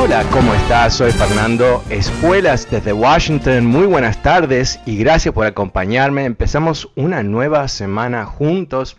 Hola, 0.00 0.24
¿cómo 0.30 0.54
estás? 0.54 0.94
Soy 0.94 1.10
Fernando 1.10 1.82
Espuelas 1.90 2.70
desde 2.70 2.92
Washington. 2.92 3.66
Muy 3.66 3.84
buenas 3.84 4.22
tardes 4.22 4.78
y 4.86 4.96
gracias 4.96 5.34
por 5.34 5.44
acompañarme. 5.44 6.24
Empezamos 6.24 6.88
una 6.94 7.24
nueva 7.24 7.66
semana 7.66 8.24
juntos 8.24 8.96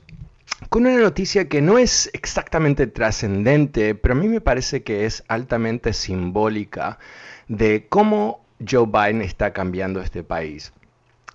con 0.68 0.86
una 0.86 0.98
noticia 0.98 1.48
que 1.48 1.62
no 1.62 1.78
es 1.78 2.10
exactamente 2.12 2.86
trascendente, 2.86 3.96
pero 3.96 4.14
a 4.14 4.18
mí 4.18 4.28
me 4.28 4.42
parece 4.42 4.84
que 4.84 5.06
es 5.06 5.24
altamente 5.30 5.94
simbólica 5.94 7.00
de 7.48 7.88
cómo 7.88 8.46
Joe 8.70 8.86
Biden 8.86 9.22
está 9.22 9.54
cambiando 9.54 10.02
este 10.02 10.24
país. 10.24 10.74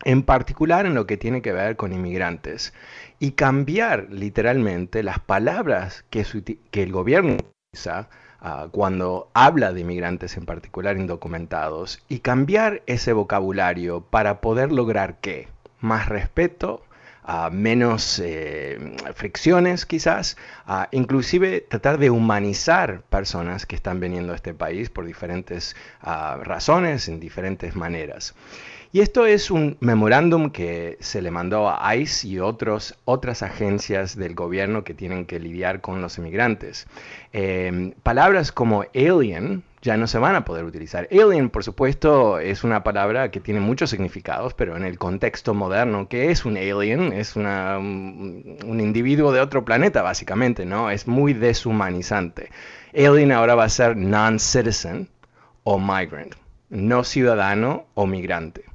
En 0.05 0.25
particular 0.25 0.85
en 0.85 0.95
lo 0.95 1.07
que 1.07 1.17
tiene 1.17 1.41
que 1.41 1.55
ver 1.55 1.77
con 1.77 1.95
inmigrantes. 1.95 2.75
Y 3.19 3.31
cambiar 3.31 4.09
literalmente 4.11 5.03
las 5.03 5.21
palabras 5.21 6.05
que, 6.11 6.27
que 6.71 6.83
el 6.83 6.93
gobierno 6.93 7.39
utiliza 7.39 8.11
Ah, 8.47 8.69
cuando 8.71 9.31
habla 9.33 9.73
de 9.73 9.81
inmigrantes 9.81 10.37
en 10.37 10.45
particular 10.45 10.99
indocumentados 10.99 12.03
y 12.11 12.19
cambiar 12.19 12.83
ese 12.85 13.15
vocabulario 13.15 14.03
para 14.03 14.43
poder 14.43 14.71
lograr 14.71 15.19
qué? 15.23 15.49
Más 15.81 16.11
respeto, 16.11 16.83
uh, 17.27 17.51
menos 17.51 18.21
eh, 18.23 18.97
fricciones 19.15 19.87
quizás, 19.87 20.37
uh, 20.69 20.85
inclusive 20.91 21.63
tratar 21.63 21.97
de 21.97 22.11
humanizar 22.11 23.01
personas 23.09 23.65
que 23.65 23.77
están 23.77 23.99
viniendo 23.99 24.35
a 24.35 24.37
este 24.37 24.53
país 24.53 24.91
por 24.91 25.07
diferentes 25.07 25.75
razones, 26.03 27.09
en 27.09 27.21
diferentes 27.21 27.75
maneras. 27.75 28.35
Y 28.95 29.01
esto 29.01 29.27
es 29.27 29.51
un 29.51 29.77
memorándum 29.81 30.51
que 30.51 30.99
se 31.01 31.21
le 31.21 31.33
mandó 31.33 31.69
a 31.69 31.97
ICE 31.97 32.29
y 32.29 32.39
otros, 32.39 32.97
otras 33.05 33.43
agencias 33.43 34.17
del 34.17 34.37
gobierno 34.37 34.85
que 34.85 34.95
tienen 34.95 35.27
que 35.27 35.41
lidiar 35.41 35.81
con 35.81 36.01
los 36.01 36.17
inmigrantes. 36.19 36.87
Em, 37.33 37.91
palabras 38.05 38.53
como 38.53 38.85
alien 38.95 39.65
ya 39.83 39.97
no 39.97 40.07
se 40.07 40.21
van 40.21 40.37
a 40.37 40.45
poder 40.45 40.65
utilizar. 40.65 41.09
Alien, 41.11 41.51
por 41.51 41.65
supuesto, 41.65 42.39
es 42.39 42.63
una 42.63 42.85
palabra 42.85 43.33
que 43.33 43.41
tiene 43.41 43.59
muchos 43.59 43.91
significados, 43.91 44.55
pero 44.55 44.77
en 44.77 44.85
el 44.85 44.97
contexto 44.97 45.55
moderno, 45.55 46.09
¿qué 46.09 46.31
es 46.31 46.45
un 46.45 46.57
alien? 46.57 47.13
Es 47.13 47.35
una, 47.35 47.79
un, 47.79 48.59
un 48.65 48.81
individuo 48.81 49.33
de 49.33 49.41
otro 49.41 49.65
planeta, 49.65 50.03
básicamente, 50.03 50.67
¿no? 50.67 50.89
Es 50.89 51.09
muy 51.09 51.33
deshumanizante. 51.33 52.51
Alien 52.97 53.33
ahora 53.33 53.57
va 53.57 53.65
a 53.65 53.69
ser 53.69 53.97
non-citizen 53.97 55.09
o 55.65 55.81
migrant, 55.81 56.37
no 56.71 57.03
ciudadano 57.03 57.87
o 57.95 58.07
migrante. 58.07 58.73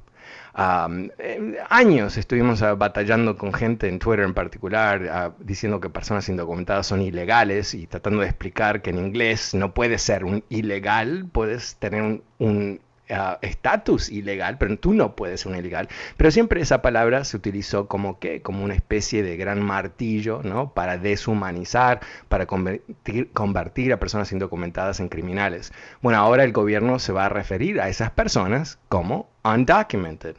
Eh, 1.18 1.56
años 1.70 2.18
estuvimos 2.18 2.60
ah, 2.60 2.74
batallando 2.74 3.38
con 3.38 3.54
gente 3.54 3.88
en 3.88 3.98
Twitter 3.98 4.26
en 4.26 4.34
particular, 4.34 5.08
ah, 5.10 5.32
diciendo 5.38 5.80
que 5.80 5.88
personas 5.88 6.28
indocumentadas 6.28 6.86
son 6.86 7.00
ilegales 7.00 7.72
y 7.72 7.86
tratando 7.86 8.20
de 8.20 8.26
explicar 8.26 8.82
que 8.82 8.90
en 8.90 8.98
inglés 8.98 9.54
no 9.54 9.72
puede 9.72 9.96
ser 9.96 10.22
un 10.24 10.44
ilegal, 10.50 11.26
puedes 11.32 11.76
tener 11.76 12.20
un, 12.38 12.80
ah, 13.08 13.38
estatus 13.40 14.10
ilegal, 14.10 14.58
pero 14.58 14.76
tú 14.78 14.92
no 14.92 15.16
puedes 15.16 15.40
ser 15.40 15.52
un 15.52 15.58
ilegal. 15.58 15.88
Pero 16.18 16.30
siempre 16.30 16.60
esa 16.60 16.82
palabra 16.82 17.24
se 17.24 17.38
utilizó 17.38 17.88
como 17.88 18.18
que, 18.18 18.42
como 18.42 18.62
una 18.62 18.74
especie 18.74 19.22
de 19.22 19.38
gran 19.38 19.62
martillo, 19.62 20.42
¿no? 20.44 20.74
Para 20.74 20.98
deshumanizar, 20.98 22.00
para 22.28 22.44
convertir, 22.44 23.30
convertir 23.32 23.94
a 23.94 23.98
personas 23.98 24.30
indocumentadas 24.30 25.00
en 25.00 25.08
criminales. 25.08 25.72
Bueno, 26.02 26.18
ahora 26.18 26.44
el 26.44 26.52
gobierno 26.52 26.98
se 26.98 27.12
va 27.12 27.26
a 27.26 27.28
referir 27.30 27.80
a 27.80 27.88
esas 27.88 28.10
personas 28.10 28.78
como 28.90 29.30
undocumented 29.42 30.36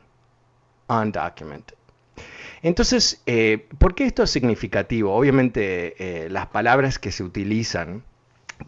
undocumented. 0.99 1.75
Entonces, 2.61 3.21
eh, 3.25 3.67
¿por 3.79 3.95
qué 3.95 4.05
esto 4.05 4.23
es 4.23 4.29
significativo? 4.29 5.15
Obviamente, 5.15 6.25
eh, 6.25 6.29
las 6.29 6.47
palabras 6.47 6.99
que 6.99 7.11
se 7.11 7.23
utilizan 7.23 8.03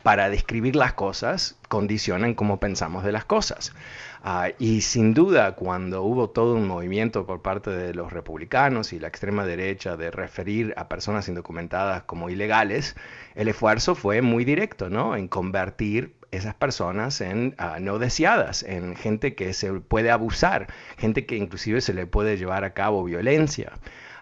para 0.01 0.29
describir 0.29 0.75
las 0.75 0.93
cosas 0.93 1.57
condicionan 1.73 2.35
cómo 2.35 2.59
pensamos 2.59 3.03
de 3.03 3.11
las 3.11 3.25
cosas. 3.25 3.73
Ah, 4.21 4.49
y 4.59 4.81
sin 4.81 5.15
duda, 5.15 5.55
cuando 5.55 6.03
hubo 6.03 6.29
todo 6.29 6.53
un 6.53 6.67
movimiento 6.67 7.25
por 7.25 7.41
parte 7.41 7.71
de 7.71 7.95
los 7.95 8.13
republicanos 8.13 8.93
y 8.93 8.99
la 8.99 9.07
extrema 9.07 9.43
derecha 9.43 9.97
de 9.97 10.11
referir 10.11 10.75
a 10.77 10.87
personas 10.87 11.27
indocumentadas 11.29 12.03
como 12.03 12.29
ilegales, 12.29 12.95
el 13.33 13.47
esfuerzo 13.47 13.95
fue 13.95 14.21
muy 14.21 14.45
directo, 14.45 14.91
¿no? 14.91 15.15
En 15.15 15.27
convertir 15.27 16.13
esas 16.29 16.53
personas 16.53 17.21
en 17.21 17.55
ah, 17.57 17.79
no 17.81 17.97
deseadas, 17.97 18.61
en 18.61 18.95
gente 18.95 19.33
que 19.33 19.51
se 19.53 19.73
puede 19.73 20.11
abusar, 20.11 20.67
gente 20.99 21.25
que 21.25 21.37
inclusive 21.37 21.81
se 21.81 21.95
le 21.95 22.05
puede 22.05 22.37
llevar 22.37 22.65
a 22.65 22.75
cabo 22.75 23.03
violencia. 23.03 23.71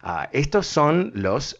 Uh, 0.03 0.25
estos 0.31 0.67
son 0.67 1.11
los, 1.13 1.57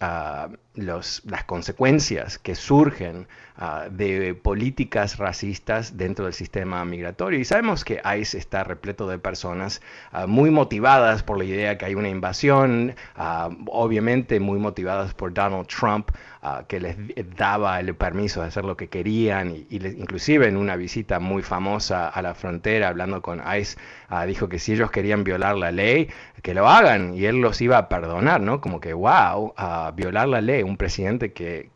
los, 0.76 1.22
las 1.26 1.44
consecuencias 1.44 2.38
que 2.38 2.56
surgen 2.56 3.28
uh, 3.58 3.90
de 3.90 4.34
políticas 4.34 5.18
racistas 5.18 5.98
dentro 5.98 6.26
del 6.26 6.34
sistema 6.34 6.86
migratorio. 6.86 7.40
Y 7.40 7.46
sabemos 7.46 7.84
que 7.84 8.02
ICE 8.04 8.38
está 8.38 8.64
repleto 8.64 9.08
de 9.08 9.20
personas 9.20 9.82
muy 10.28 10.50
motivadas 10.50 11.24
por 11.24 11.38
la 11.38 11.44
idea 11.44 11.78
que 11.78 11.86
hay 11.86 11.96
una 11.96 12.10
invasión, 12.10 12.96
obviamente 13.68 14.40
muy 14.40 14.60
motivadas 14.60 15.14
por 15.14 15.34
Donald 15.34 15.68
Trump, 15.68 16.12
que 16.68 16.80
les 16.80 16.96
daba 17.38 17.80
el 17.80 17.94
permiso 17.96 18.42
de 18.42 18.48
hacer 18.48 18.66
lo 18.66 18.76
que 18.76 18.88
querían, 18.88 19.52
y, 19.52 19.68
y 19.70 19.78
inclusive 19.86 20.48
en 20.48 20.58
una 20.58 20.76
visita 20.76 21.20
muy 21.20 21.44
famosa 21.44 22.08
a 22.10 22.22
la 22.22 22.34
frontera, 22.34 22.88
hablando 22.88 23.22
con 23.22 23.42
ICE, 23.46 23.78
dijo 24.28 24.50
que 24.50 24.60
si 24.60 24.74
ellos 24.74 24.92
querían 24.92 25.24
violar 25.24 25.56
la 25.56 25.72
ley, 25.72 26.10
que 26.42 26.54
lo 26.54 26.68
hagan, 26.68 27.14
y 27.16 27.26
él 27.26 27.38
los 27.38 27.62
iba 27.62 27.78
a 27.78 27.90
perdonar, 27.90 28.42
¿no? 28.42 28.60
Como 28.60 28.80
que, 28.80 28.94
wow, 28.94 29.54
violar 29.94 30.28
la 30.28 30.42
ley, 30.42 30.61
un 30.64 30.78
presidente 30.78 31.34
que, 31.34 31.70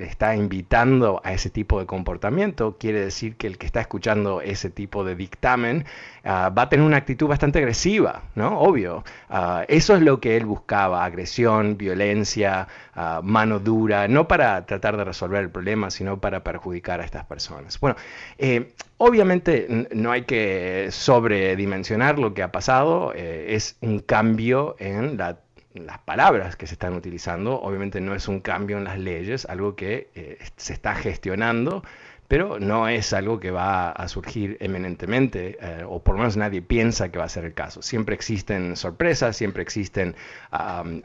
está 0.00 0.34
invitando 0.34 1.20
a 1.24 1.32
ese 1.32 1.50
tipo 1.50 1.80
de 1.80 1.86
comportamiento, 1.86 2.76
quiere 2.78 3.00
decir 3.00 3.36
que 3.36 3.46
el 3.46 3.58
que 3.58 3.66
está 3.66 3.80
escuchando 3.80 4.40
ese 4.40 4.70
tipo 4.70 5.04
de 5.04 5.14
dictamen 5.14 5.84
uh, 6.24 6.52
va 6.54 6.62
a 6.62 6.68
tener 6.68 6.84
una 6.84 6.96
actitud 6.96 7.28
bastante 7.28 7.58
agresiva, 7.58 8.22
¿no? 8.34 8.60
Obvio. 8.60 9.04
Uh, 9.28 9.64
eso 9.68 9.94
es 9.94 10.02
lo 10.02 10.20
que 10.20 10.36
él 10.36 10.46
buscaba, 10.46 11.04
agresión, 11.04 11.76
violencia, 11.76 12.68
uh, 12.96 13.22
mano 13.22 13.58
dura, 13.58 14.08
no 14.08 14.26
para 14.28 14.66
tratar 14.66 14.96
de 14.96 15.04
resolver 15.04 15.42
el 15.42 15.50
problema, 15.50 15.90
sino 15.90 16.20
para 16.20 16.42
perjudicar 16.42 17.00
a 17.00 17.04
estas 17.04 17.24
personas. 17.24 17.78
Bueno, 17.80 17.96
eh, 18.38 18.72
obviamente 18.98 19.88
no 19.92 20.12
hay 20.12 20.22
que 20.22 20.88
sobredimensionar 20.90 22.18
lo 22.18 22.34
que 22.34 22.42
ha 22.42 22.52
pasado, 22.52 23.12
eh, 23.14 23.54
es 23.54 23.76
un 23.80 24.00
cambio 24.00 24.76
en 24.78 25.16
la 25.16 25.38
las 25.74 25.98
palabras 25.98 26.56
que 26.56 26.66
se 26.66 26.74
están 26.74 26.94
utilizando. 26.94 27.60
Obviamente 27.60 28.00
no 28.00 28.14
es 28.14 28.28
un 28.28 28.40
cambio 28.40 28.78
en 28.78 28.84
las 28.84 28.98
leyes, 28.98 29.46
algo 29.46 29.76
que 29.76 30.10
eh, 30.14 30.38
se 30.56 30.72
está 30.72 30.94
gestionando, 30.94 31.82
pero 32.28 32.60
no 32.60 32.88
es 32.88 33.12
algo 33.12 33.40
que 33.40 33.50
va 33.50 33.90
a 33.90 34.08
surgir 34.08 34.56
eminentemente, 34.60 35.58
eh, 35.60 35.84
o 35.86 36.02
por 36.02 36.14
lo 36.14 36.20
menos 36.20 36.36
nadie 36.36 36.62
piensa 36.62 37.10
que 37.10 37.18
va 37.18 37.24
a 37.24 37.28
ser 37.28 37.44
el 37.44 37.54
caso. 37.54 37.82
Siempre 37.82 38.14
existen 38.14 38.76
sorpresas, 38.76 39.36
siempre 39.36 39.62
existen 39.62 40.14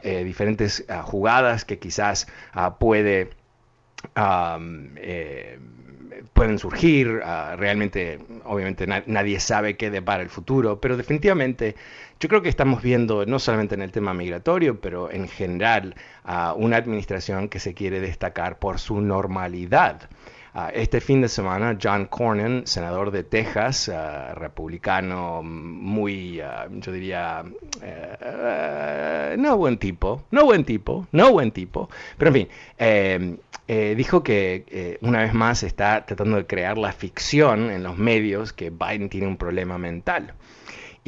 eh, 0.02 0.24
diferentes 0.24 0.84
ah, 0.88 1.02
jugadas 1.02 1.64
que 1.64 1.78
quizás 1.78 2.28
ah, 2.52 2.78
puede 2.78 3.30
eh, 4.96 5.58
pueden 6.32 6.58
surgir, 6.58 7.20
ah, 7.24 7.54
realmente, 7.56 8.18
obviamente 8.44 8.86
nadie 8.86 9.40
sabe 9.40 9.76
qué 9.76 9.90
depara 9.90 10.22
el 10.22 10.30
futuro, 10.30 10.80
pero 10.80 10.96
definitivamente 10.96 11.76
yo 12.18 12.28
creo 12.28 12.42
que 12.42 12.48
estamos 12.48 12.82
viendo, 12.82 13.26
no 13.26 13.38
solamente 13.38 13.74
en 13.74 13.82
el 13.82 13.92
tema 13.92 14.14
migratorio, 14.14 14.80
pero 14.80 15.10
en 15.10 15.28
general, 15.28 15.94
a 16.24 16.54
una 16.54 16.76
administración 16.76 17.48
que 17.48 17.60
se 17.60 17.74
quiere 17.74 18.00
destacar 18.00 18.58
por 18.58 18.78
su 18.78 19.00
normalidad. 19.00 20.08
Ah, 20.58 20.70
este 20.72 21.02
fin 21.02 21.20
de 21.20 21.28
semana, 21.28 21.76
John 21.78 22.06
Cornyn, 22.06 22.66
senador 22.66 23.10
de 23.10 23.24
Texas, 23.24 23.90
ah, 23.90 24.32
republicano 24.34 25.42
muy, 25.42 26.40
ah, 26.40 26.66
yo 26.70 26.92
diría, 26.92 27.44
eh, 27.82 29.36
no 29.38 29.58
buen 29.58 29.76
tipo, 29.76 30.24
no 30.30 30.46
buen 30.46 30.64
tipo, 30.64 31.06
no 31.12 31.30
buen 31.30 31.50
tipo, 31.52 31.90
pero 32.16 32.30
en 32.30 32.34
fin, 32.34 32.48
em, 32.78 33.36
eh, 33.68 33.94
dijo 33.98 34.22
que 34.22 34.64
eh, 34.68 34.96
una 35.02 35.20
vez 35.20 35.34
más 35.34 35.62
está 35.62 36.06
tratando 36.06 36.38
de 36.38 36.46
crear 36.46 36.78
la 36.78 36.92
ficción 36.92 37.70
en 37.70 37.82
los 37.82 37.98
medios 37.98 38.54
que 38.54 38.70
Biden 38.70 39.10
tiene 39.10 39.26
un 39.26 39.36
problema 39.36 39.76
mental. 39.76 40.32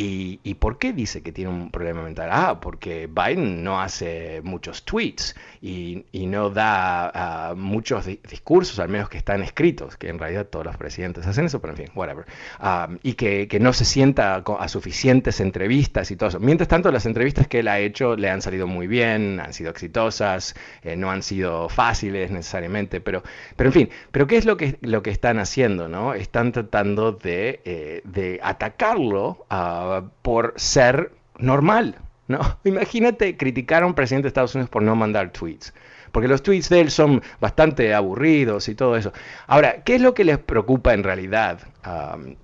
¿Y, 0.01 0.55
por 0.55 0.79
qué 0.79 0.93
dice 0.93 1.23
que 1.25 1.33
tiene 1.33 1.51
un 1.51 1.73
problema 1.73 2.03
mental? 2.05 2.29
Ah, 2.31 2.61
porque 2.61 3.09
Biden 3.09 3.65
no 3.65 3.81
hace 3.81 4.41
muchos 4.45 4.85
tweets 4.85 5.35
y, 5.61 6.05
no 6.13 6.51
da 6.51 7.11
ah, 7.13 7.55
muchos 7.57 8.07
discursos, 8.07 8.79
al 8.79 8.91
menos 8.91 9.09
que 9.09 9.19
están 9.19 9.43
escritos, 9.43 9.97
que 9.97 10.09
en 10.09 10.21
realidad 10.21 10.47
todos 10.47 10.65
los 10.65 10.77
presidentes 10.77 11.27
hacen 11.27 11.47
eso, 11.47 11.61
pero 11.61 11.73
en 11.73 11.79
fin, 11.79 11.89
whatever. 11.97 12.27
Ah, 12.61 12.89
y 13.03 13.15
que, 13.15 13.49
no 13.59 13.73
se 13.73 13.85
sienta 13.85 14.37
a 14.37 14.69
suficientes 14.69 15.41
entrevistas 15.41 16.13
y 16.13 16.17
todo 16.17 16.29
eso. 16.29 16.39
Mientras 16.39 16.69
tanto, 16.69 16.93
las 16.93 17.05
entrevistas 17.05 17.49
que 17.49 17.59
él 17.59 17.67
ha 17.67 17.81
hecho 17.81 18.15
le 18.15 18.31
han 18.31 18.41
salido 18.41 18.69
muy 18.69 18.87
bien, 18.87 19.41
han 19.41 19.53
sido 19.53 19.69
exitosas, 19.71 20.55
eh, 20.85 20.95
no 20.95 21.11
han 21.11 21.25
sido 21.25 21.69
fáciles 21.69 22.31
necesariamente, 22.31 23.01
pero, 23.01 23.25
pero 23.57 23.71
en 23.71 23.75
fin, 23.75 23.91
pero 24.13 24.29
¿qué 24.29 24.37
es 24.37 24.45
lo 24.45 24.57
que, 24.57 24.79
lo 24.81 25.03
que 25.03 25.11
están 25.11 25.41
haciendo? 25.41 25.89
¿no? 25.89 26.15
Están 26.15 26.53
tratando 26.53 27.11
de, 27.11 27.61
eh, 27.65 28.03
de 28.05 28.39
atacarlo. 28.45 29.45
a 29.51 29.88
por 30.23 30.55
ser 30.57 31.13
normal, 31.39 31.97
¿no? 32.27 32.41
Imagínate 32.65 33.37
criticar 33.37 33.83
a 33.83 33.87
un 33.87 33.95
presidente 33.95 34.25
de 34.25 34.29
Estados 34.29 34.55
Unidos 34.55 34.71
por 34.71 34.83
no 34.83 34.95
mandar 34.97 35.33
tweets. 35.33 35.73
Porque 36.13 36.29
los 36.29 36.43
tweets 36.43 36.69
de 36.69 36.81
él 36.81 36.91
son 36.91 37.23
bastante 37.41 37.95
aburridos 37.95 38.69
y 38.69 38.75
todo 38.75 38.97
eso. 38.97 39.13
Ahora, 39.47 39.83
¿qué 39.83 39.97
es 39.97 40.01
lo 40.01 40.15
que 40.15 40.25
les 40.25 40.39
preocupa 40.39 40.95
en 40.95 41.03
realidad 41.03 41.61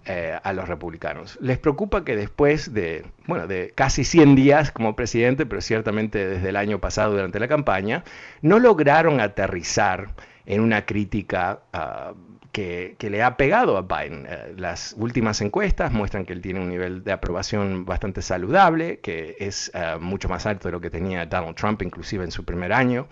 eh, 0.05 0.39
a 0.43 0.53
los 0.53 0.69
republicanos? 0.69 1.39
Les 1.41 1.59
preocupa 1.59 2.05
que 2.05 2.15
después 2.15 2.75
de, 2.75 3.07
bueno, 3.27 3.47
de 3.47 3.73
casi 3.75 4.05
100 4.05 4.35
días 4.35 4.71
como 4.71 4.97
presidente, 4.97 5.47
pero 5.47 5.63
ciertamente 5.63 6.27
desde 6.27 6.51
el 6.51 6.57
año 6.57 6.79
pasado 6.79 7.13
durante 7.13 7.41
la 7.41 7.49
campaña, 7.49 8.05
no 8.43 8.59
lograron 8.59 9.21
aterrizar 9.21 10.09
en 10.47 10.61
una 10.61 10.85
crítica 10.85 11.61
uh, 11.73 12.15
que, 12.55 12.97
le 13.11 13.23
ha 13.23 13.37
pegado 13.37 13.77
a 13.77 13.83
Biden. 13.83 14.27
Eh, 14.29 14.55
las 14.57 14.95
últimas 14.97 15.41
encuestas 15.41 15.93
muestran 15.93 16.25
que 16.25 16.33
él 16.33 16.41
tiene 16.41 16.61
un 16.61 16.69
nivel 16.69 17.03
de 17.03 17.13
aprobación 17.13 17.85
bastante 17.85 18.23
saludable, 18.23 19.01
que 19.01 19.37
es 19.41 19.73
eh, 19.75 19.97
mucho 20.01 20.29
más 20.29 20.47
alto 20.47 20.69
de 20.69 20.73
lo 20.73 20.81
que 20.81 20.89
tenía 20.89 21.27
Donald 21.27 21.57
Trump, 21.57 21.83
inclusive 21.83 22.25
en 22.25 22.31
su 22.31 22.45
primer 22.45 22.73
año. 22.73 23.09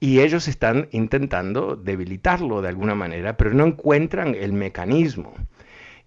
Y 0.00 0.20
ellos 0.20 0.46
están 0.46 0.88
intentando 0.92 1.74
debilitarlo 1.74 2.62
de 2.62 2.68
alguna 2.68 2.94
manera, 2.94 3.36
pero 3.36 3.52
no 3.52 3.66
encuentran 3.66 4.36
el 4.36 4.52
mecanismo. 4.52 5.34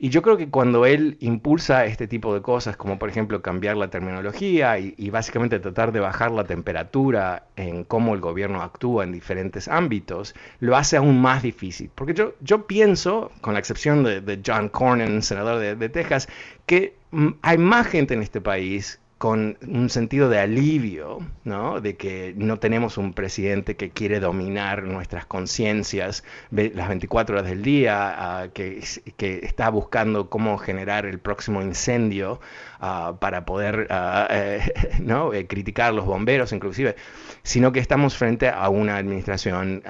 Y 0.03 0.09
yo 0.09 0.23
creo 0.23 0.35
que 0.35 0.49
cuando 0.49 0.87
él 0.87 1.15
impulsa 1.19 1.85
este 1.85 2.07
tipo 2.07 2.33
de 2.33 2.41
cosas, 2.41 2.75
como 2.75 2.97
por 2.97 3.07
ejemplo 3.07 3.43
cambiar 3.43 3.77
la 3.77 3.91
terminología 3.91 4.79
y, 4.79 5.09
básicamente 5.11 5.59
tratar 5.59 5.91
de 5.91 5.99
bajar 5.99 6.31
la 6.31 6.43
temperatura 6.43 7.45
en 7.55 7.83
cómo 7.83 8.15
el 8.15 8.19
gobierno 8.19 8.63
actúa 8.63 9.03
en 9.03 9.11
diferentes 9.11 9.67
ámbitos, 9.67 10.33
lo 10.59 10.75
hace 10.75 10.97
aún 10.97 11.21
más 11.21 11.43
difícil. 11.43 11.91
Porque 11.93 12.15
yo, 12.15 12.33
yo 12.41 12.65
pienso, 12.65 13.31
con 13.41 13.53
la 13.53 13.59
excepción 13.59 14.03
de, 14.03 14.41
John 14.43 14.69
Cornyn, 14.69 15.21
senador 15.21 15.59
de, 15.59 15.75
de 15.75 15.89
Texas, 15.89 16.27
que 16.65 16.95
mm, 17.11 17.27
hay 17.43 17.59
más 17.59 17.85
gente 17.85 18.15
en 18.15 18.23
este 18.23 18.41
país 18.41 19.00
con 19.21 19.59
un 19.67 19.91
sentido 19.91 20.29
de 20.29 20.39
alivio, 20.39 21.19
¿no? 21.43 21.79
De 21.79 21.95
que 21.95 22.33
no 22.37 22.57
tenemos 22.57 22.97
un 22.97 23.13
presidente 23.13 23.75
que 23.75 23.91
quiere 23.91 24.19
dominar 24.19 24.81
nuestras 24.81 25.27
conciencias 25.27 26.23
las 26.49 26.87
24 26.87 27.35
horas 27.35 27.47
del 27.47 27.61
día, 27.61 28.15
ah, 28.17 28.47
que, 28.51 28.81
está 29.19 29.69
buscando 29.69 30.27
cómo 30.27 30.57
generar 30.57 31.05
el 31.05 31.19
próximo 31.19 31.61
incendio 31.61 32.41
para 32.79 33.45
poder 33.45 33.87
eh, 34.31 34.73
¿no? 34.99 35.33
Eh, 35.33 35.45
criticar 35.45 35.89
a 35.89 35.91
los 35.91 36.07
bomberos 36.07 36.51
inclusive, 36.51 36.95
sino 37.43 37.71
que 37.71 37.79
estamos 37.79 38.17
frente 38.17 38.49
a 38.49 38.69
una 38.69 38.97
administración, 38.97 39.83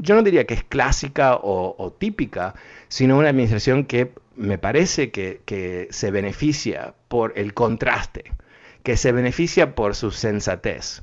yo 0.00 0.16
no 0.16 0.22
diría 0.24 0.48
que 0.48 0.54
es 0.54 0.64
clásica 0.64 1.38
o, 1.40 1.94
típica, 1.96 2.54
sino 2.88 3.18
una 3.18 3.28
administración 3.28 3.84
que 3.84 4.10
me 4.34 4.58
parece 4.58 5.12
que 5.12 5.86
se 5.92 6.10
beneficia 6.10 6.94
por 7.06 7.34
el 7.36 7.54
contraste 7.54 8.32
que 8.82 8.96
se 8.96 9.12
beneficia 9.12 9.74
por 9.74 9.94
su 9.94 10.10
sensatez. 10.10 11.02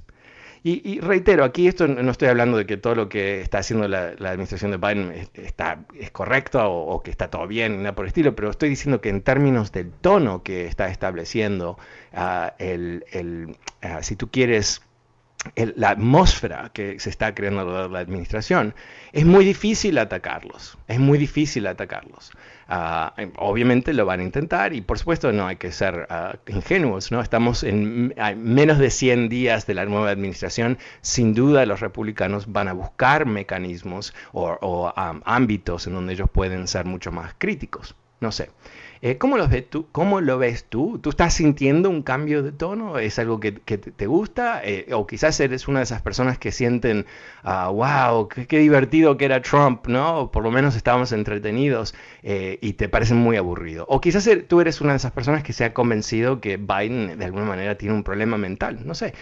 Y, 0.67 0.99
reitero, 0.99 1.43
aquí 1.43 1.67
esto 1.67 1.87
no 1.87 2.09
estoy 2.09 2.27
hablando 2.27 2.57
de 2.57 2.65
que 2.65 2.75
todo 2.75 2.95
lo 2.95 3.07
que 3.07 3.39
está 3.39 3.59
haciendo 3.59 3.87
la, 3.87 4.15
administración 4.17 4.71
de 4.71 4.77
Biden 4.77 5.29
está, 5.35 5.85
es 5.93 6.09
correcto 6.09 6.59
o, 6.67 7.03
que 7.03 7.11
está 7.11 7.29
todo 7.29 7.45
bien, 7.45 7.83
nada 7.83 7.93
por 7.93 8.05
el 8.05 8.07
estilo, 8.07 8.35
pero 8.35 8.49
estoy 8.49 8.69
diciendo 8.69 8.99
que 8.99 9.09
en 9.09 9.21
términos 9.21 9.71
del 9.71 9.91
tono 9.91 10.41
que 10.41 10.65
está 10.65 10.89
estableciendo, 10.89 11.77
ah, 12.13 12.55
el, 12.57 13.55
ah, 13.83 14.01
si 14.01 14.15
tú 14.15 14.31
quieres, 14.31 14.81
la 15.55 15.89
atmósfera 15.89 16.71
que 16.73 16.99
se 16.99 17.09
está 17.09 17.33
creando 17.35 17.85
en 17.85 17.93
la 17.93 17.99
administración, 17.99 18.73
es 19.13 19.25
muy 19.25 19.45
difícil 19.45 19.97
atacarlos, 19.97 20.77
es 20.87 20.99
muy 20.99 21.17
difícil 21.17 21.67
atacarlos. 21.67 22.31
Ah, 22.67 23.13
obviamente 23.37 23.93
lo 23.93 24.07
van 24.07 24.21
a 24.21 24.23
intentar 24.23 24.73
y 24.73 24.81
por 24.81 24.97
supuesto 24.97 25.31
no 25.31 25.45
hay 25.45 25.57
que 25.57 25.71
ser 25.71 26.07
ah, 26.09 26.35
ingenuos, 26.47 27.11
¿no? 27.11 27.21
Estamos 27.21 27.63
en 27.63 28.13
menos 28.37 28.79
de 28.79 28.89
100 28.89 29.29
días 29.29 29.67
de 29.67 29.75
la 29.75 29.85
nueva 29.85 30.09
administración, 30.09 30.79
sin 31.01 31.35
duda 31.35 31.65
los 31.67 31.79
republicanos 31.79 32.51
van 32.51 32.67
a 32.67 32.73
buscar 32.73 33.27
mecanismos 33.27 34.15
o, 34.31 34.91
ámbitos 35.25 35.85
en 35.87 35.93
donde 35.93 36.13
ellos 36.13 36.29
pueden 36.31 36.67
ser 36.67 36.85
mucho 36.85 37.11
más 37.11 37.35
críticos. 37.37 37.95
No 38.19 38.31
sé. 38.31 38.49
Eh, 39.07 39.19
¿cómo, 39.19 39.37
lo 39.37 39.47
ves 39.47 39.69
tú? 39.69 39.85
¿Cómo 39.91 40.19
lo 40.19 40.39
ves 40.39 40.65
tú? 40.67 40.97
¿Tú 40.97 41.11
estás 41.11 41.35
sintiendo 41.35 41.91
un 41.91 42.01
cambio 42.01 42.41
de 42.41 42.51
tono? 42.51 42.97
¿Es 42.97 43.19
algo 43.19 43.39
que, 43.39 43.51
te 43.51 44.07
gusta? 44.07 44.61
Eh, 44.63 44.87
o 44.93 45.05
quizás 45.05 45.39
eres 45.39 45.67
una 45.67 45.81
de 45.81 45.83
esas 45.83 46.01
personas 46.01 46.39
que 46.39 46.51
sienten, 46.51 47.05
wow, 47.43 47.83
ah, 47.83 48.27
qué, 48.47 48.57
divertido 48.57 49.15
que 49.15 49.25
era 49.25 49.43
Trump, 49.43 49.85
¿no? 49.85 50.21
O 50.21 50.31
por 50.31 50.41
lo 50.41 50.49
menos 50.49 50.75
estábamos 50.75 51.11
entretenidos 51.11 51.93
eh, 52.23 52.57
y 52.61 52.73
te 52.73 52.89
parece 52.89 53.13
muy 53.13 53.37
aburrido. 53.37 53.85
O 53.89 54.01
quizás 54.01 54.25
er, 54.25 54.47
tú 54.47 54.59
eres 54.59 54.81
una 54.81 54.93
de 54.93 54.97
esas 54.97 55.11
personas 55.11 55.43
que 55.43 55.53
se 55.53 55.65
ha 55.65 55.73
convencido 55.75 56.41
que 56.41 56.57
Biden 56.57 57.19
de 57.19 57.25
alguna 57.25 57.45
manera 57.45 57.77
tiene 57.77 57.93
un 57.93 58.03
problema 58.03 58.39
mental. 58.39 58.87
No 58.87 58.95
sé. 58.95 59.13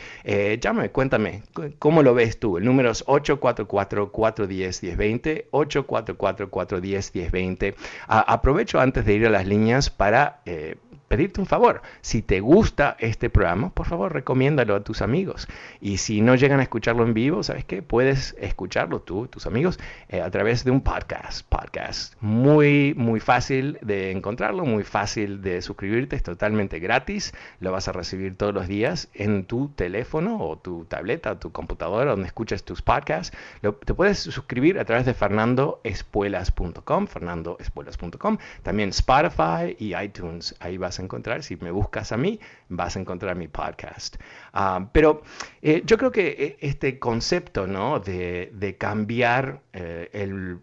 llámame, 0.61 0.91
cuéntame, 0.91 1.43
¿cómo 1.77 2.03
lo 2.03 2.13
ves 2.13 2.39
tú? 2.39 2.57
El 2.57 2.63
número 2.63 2.89
es 2.89 3.05
844-410-1020, 3.05 5.47
844-410-1020. 5.51 7.75
aprovecho 8.07 8.79
antes 8.79 9.05
de 9.05 9.15
ir 9.15 9.25
a 9.25 9.29
las 9.29 9.45
líneas 9.45 9.72
para 9.89 10.39
eh, 10.45 10.77
pedirte 11.13 11.39
un 11.39 11.45
favor. 11.45 11.83
Si 12.01 12.23
te 12.23 12.39
gusta 12.39 12.97
este 12.97 13.29
programa, 13.29 13.69
por 13.69 13.85
favor, 13.85 14.11
recomiéndalo 14.11 14.73
a 14.73 14.83
tus 14.83 15.03
amigos. 15.03 15.47
Y 15.79 15.97
si 15.97 16.21
no 16.21 16.33
llegan 16.33 16.59
a 16.59 16.63
escucharlo 16.63 17.03
en 17.03 17.13
vivo, 17.13 17.43
¿sabes 17.43 17.65
qué? 17.65 17.83
Puedes 17.83 18.35
escucharlo 18.39 18.99
tú, 19.01 19.27
tus 19.27 19.45
amigos, 19.45 19.79
eh, 20.09 20.21
a 20.21 20.31
través 20.31 20.63
de 20.63 20.71
un 20.71 20.81
podcast. 20.81 21.47
Podcast 21.47 22.15
muy, 22.19 22.95
muy 22.97 23.19
fácil 23.19 23.77
de 23.83 24.09
encontrarlo, 24.09 24.65
muy 24.65 24.83
fácil 24.83 25.43
de 25.43 25.61
suscribirte, 25.61 26.15
es 26.15 26.23
totalmente 26.23 26.79
gratis. 26.79 27.31
Lo 27.59 27.71
vas 27.71 27.87
a 27.87 27.91
recibir 27.91 28.35
todos 28.35 28.55
los 28.55 28.67
días 28.67 29.09
en 29.13 29.45
tu 29.45 29.67
teléfono 29.69 30.39
o 30.39 30.57
tu 30.57 30.85
tableta 30.85 31.33
o 31.33 31.37
tu 31.37 31.51
computadora 31.51 32.09
donde 32.09 32.25
escuchas 32.25 32.63
tus 32.63 32.81
podcasts. 32.81 33.37
te 33.61 33.93
puedes 33.93 34.17
suscribir 34.17 34.79
a 34.79 34.85
través 34.85 35.05
de 35.05 35.13
fernandoespuelas.com, 35.13 37.05
fernandoespuelas.com, 37.05 38.39
también 38.63 38.89
Spotify 38.89 39.75
y 39.77 39.95
iTunes. 39.95 40.55
Ahí 40.59 40.77
vas 40.77 40.97
a 40.97 41.02
encontrar. 41.03 41.43
Si 41.43 41.55
me 41.57 41.71
buscas 41.71 42.11
a 42.11 42.17
mí, 42.17 42.39
vas 42.69 42.95
a 42.95 42.99
encontrar 42.99 43.35
mi 43.35 43.47
podcast. 43.47 44.17
Ah, 44.53 44.89
pero 44.91 45.23
eh, 45.61 45.83
yo 45.85 45.97
creo 45.97 46.11
que 46.11 46.35
eh, 46.37 46.57
este 46.61 46.99
concepto 46.99 47.67
¿no? 47.67 47.99
de, 47.99 48.75
cambiar 48.79 49.61
eh, 49.73 50.09
el 50.13 50.59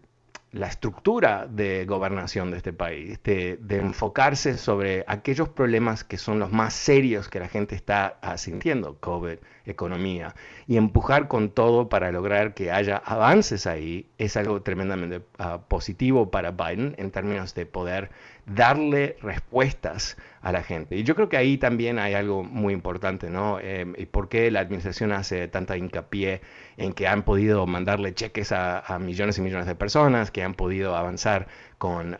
la 0.51 0.67
estructura 0.67 1.47
de 1.49 1.85
gobernación 1.85 2.51
de 2.51 2.57
este 2.57 2.73
país, 2.73 3.19
de, 3.23 3.57
enfocarse 3.69 4.57
sobre 4.57 5.05
aquellos 5.07 5.47
problemas 5.47 6.03
que 6.03 6.17
son 6.17 6.39
los 6.39 6.51
más 6.51 6.73
serios 6.73 7.29
que 7.29 7.39
la 7.39 7.47
gente 7.47 7.73
está 7.73 8.19
sintiendo, 8.35 8.97
COVID, 8.99 9.37
economía, 9.65 10.35
y 10.67 10.75
empujar 10.75 11.29
con 11.29 11.51
todo 11.51 11.87
para 11.87 12.11
lograr 12.11 12.53
que 12.53 12.69
haya 12.69 12.97
avances 12.97 13.65
ahí, 13.65 14.09
es 14.17 14.35
algo 14.35 14.61
tremendamente 14.61 15.21
ah, 15.37 15.61
positivo 15.67 16.31
para 16.31 16.51
Biden 16.51 16.95
en 16.97 17.11
términos 17.11 17.55
de 17.55 17.65
poder 17.65 18.11
darle 18.45 19.17
respuestas 19.21 20.17
a 20.41 20.51
la 20.51 20.63
gente. 20.63 20.95
Y 20.95 21.03
yo 21.03 21.15
creo 21.15 21.29
que 21.29 21.37
ahí 21.37 21.57
también 21.57 21.99
hay 21.99 22.13
algo 22.13 22.43
muy 22.43 22.73
importante, 22.73 23.29
¿no? 23.29 23.59
Eh, 23.59 23.85
y 23.97 24.05
por 24.05 24.29
qué 24.29 24.49
la 24.51 24.59
administración 24.61 25.11
hace 25.11 25.47
tanta 25.47 25.77
hincapié 25.77 26.41
en 26.77 26.93
que 26.93 27.07
han 27.07 27.23
podido 27.23 27.65
mandarle 27.67 28.13
cheques 28.13 28.51
a, 28.51 28.97
millones 28.99 29.37
y 29.37 29.41
millones 29.41 29.67
de 29.67 29.75
personas, 29.75 30.31
que 30.31 30.43
han 30.43 30.53
podido 30.53 30.95
avanzar 30.95 31.47
con 31.77 32.17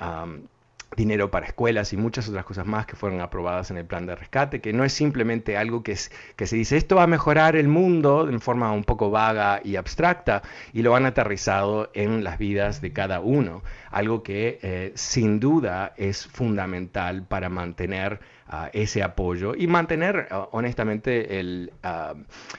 dinero 0.95 1.31
para 1.31 1.45
escuelas 1.45 1.93
y 1.93 1.97
muchas 1.97 2.27
otras 2.27 2.43
cosas 2.43 2.65
más 2.65 2.85
que 2.85 2.95
fueron 2.95 3.21
aprobadas 3.21 3.71
en 3.71 3.77
el 3.77 3.85
plan 3.85 4.05
de 4.05 4.15
rescate, 4.15 4.59
que 4.59 4.73
no 4.73 4.83
es 4.83 4.91
simplemente 4.91 5.57
algo 5.57 5.83
que, 5.83 5.97
que 6.35 6.47
se 6.47 6.55
dice 6.55 6.77
esto 6.77 6.97
va 6.97 7.03
a 7.03 7.07
mejorar 7.07 7.55
el 7.55 7.67
mundo 7.67 8.27
en 8.29 8.41
forma 8.41 8.71
un 8.71 8.83
poco 8.83 9.09
vaga 9.09 9.61
y 9.63 9.77
abstracta 9.77 10.41
y 10.73 10.81
lo 10.81 10.95
han 10.95 11.05
aterrizado 11.05 11.89
en 11.93 12.23
las 12.23 12.37
vidas 12.37 12.81
de 12.81 12.91
cada 12.91 13.21
uno, 13.21 13.63
algo 13.89 14.21
que 14.21 14.59
eh, 14.61 14.91
sin 14.95 15.39
duda 15.39 15.93
es 15.95 16.27
fundamental 16.27 17.23
para 17.23 17.49
mantener 17.49 18.19
ese 18.73 19.01
apoyo 19.03 19.53
y 19.55 19.67
mantener 19.67 20.27
honestamente 20.51 21.39
el, 21.39 21.71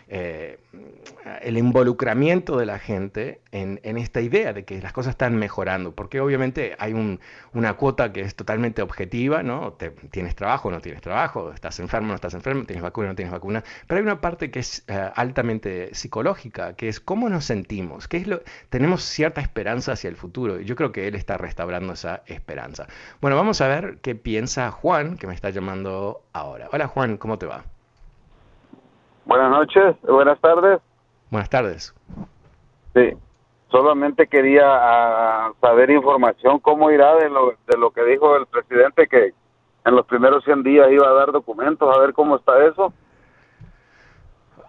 eh, 0.08 0.58
el 1.42 1.58
involucramiento 1.58 2.56
de 2.56 2.66
la 2.66 2.78
gente 2.78 3.40
en, 3.52 3.78
esta 3.98 4.20
idea 4.20 4.52
de 4.54 4.64
que 4.64 4.80
las 4.80 4.92
cosas 4.92 5.10
están 5.10 5.36
mejorando, 5.36 5.94
porque 5.94 6.20
obviamente 6.20 6.74
hay 6.78 6.94
una 7.52 7.74
cuota 7.74 8.12
que 8.12 8.22
es 8.22 8.34
totalmente 8.34 8.80
objetiva, 8.80 9.42
¿no? 9.42 9.76
tienes 10.10 10.34
trabajo, 10.34 10.70
no 10.70 10.80
tienes 10.80 11.02
trabajo, 11.02 11.52
estás 11.52 11.78
enfermo, 11.80 12.08
no 12.08 12.14
estás 12.14 12.34
enfermo, 12.34 12.64
tienes 12.64 12.82
vacuna, 12.82 13.08
no 13.08 13.14
tienes 13.14 13.32
vacuna, 13.32 13.62
pero 13.86 13.98
hay 13.98 14.04
una 14.04 14.20
parte 14.20 14.50
que 14.50 14.60
es 14.60 14.84
eh, 14.88 15.10
altamente 15.14 15.94
psicológica, 15.94 16.74
que 16.74 16.88
es 16.88 17.00
cómo 17.00 17.28
nos 17.28 17.44
sentimos, 17.44 18.08
qué 18.08 18.16
es 18.16 18.26
lo, 18.26 18.42
tenemos 18.70 19.02
cierta 19.02 19.42
esperanza 19.42 19.92
hacia 19.92 20.08
el 20.08 20.16
futuro, 20.16 20.60
y 20.60 20.64
yo 20.64 20.74
creo 20.74 20.92
que 20.92 21.06
él 21.06 21.14
está 21.14 21.36
restaurando 21.36 21.92
esa 21.92 22.22
esperanza. 22.26 22.86
Bueno, 23.20 23.36
vamos 23.36 23.60
a 23.60 23.68
ver 23.68 23.98
qué 24.00 24.14
piensa 24.14 24.70
Juan, 24.70 25.18
que 25.18 25.26
me 25.26 25.34
está 25.34 25.50
llamando 25.50 25.81
ahora. 26.32 26.68
Hola 26.72 26.86
Juan, 26.86 27.16
¿cómo 27.16 27.38
te 27.38 27.46
va? 27.46 27.62
Buenas 29.24 29.50
noches, 29.50 29.96
buenas 30.02 30.40
tardes. 30.40 30.80
Buenas 31.30 31.48
tardes. 31.48 31.94
Sí, 32.94 33.10
solamente 33.70 34.26
quería 34.26 34.64
ah, 34.66 35.52
saber 35.60 35.90
información, 35.90 36.58
cómo 36.58 36.90
irá 36.90 37.14
de 37.16 37.30
lo, 37.30 37.54
de 37.66 37.78
lo 37.78 37.90
que 37.90 38.04
dijo 38.04 38.36
el 38.36 38.46
presidente 38.46 39.06
que 39.06 39.32
en 39.84 39.96
los 39.96 40.06
primeros 40.06 40.44
100 40.44 40.62
días 40.62 40.90
iba 40.90 41.08
a 41.08 41.12
dar 41.12 41.32
documentos, 41.32 41.92
a 41.94 41.98
ver 41.98 42.12
cómo 42.12 42.36
está 42.36 42.64
eso. 42.64 42.92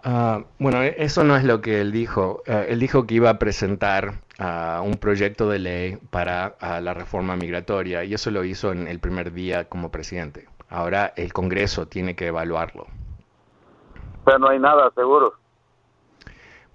Ah, 0.05 0.43
bueno, 0.59 0.81
e, 0.83 0.95
eso 0.97 1.23
no 1.23 1.35
es 1.35 1.43
lo 1.43 1.61
que 1.61 1.81
él 1.81 1.91
dijo. 1.91 2.43
Ah, 2.47 2.63
él 2.67 2.79
dijo 2.79 3.05
que 3.05 3.15
iba 3.15 3.29
a 3.29 3.39
presentar 3.39 4.21
un 4.83 4.97
proyecto 4.97 5.47
de 5.47 5.59
ley 5.59 5.97
para 6.09 6.55
la 6.81 6.93
reforma 6.93 7.37
migratoria 7.37 8.03
y 8.03 8.13
eso 8.13 8.29
lo 8.29 8.43
hizo 8.43 8.73
en 8.73 8.87
el 8.87 8.99
primer 8.99 9.31
día 9.31 9.65
como 9.69 9.89
presidente. 9.89 10.47
Ahora 10.73 11.13
el 11.15 11.31
Congreso 11.31 11.87
tiene 11.87 12.15
que 12.15 12.27
evaluarlo. 12.27 12.87
Pero 14.25 14.39
no 14.39 14.49
hay 14.49 14.59
nada, 14.59 14.91
seguro. 14.95 15.35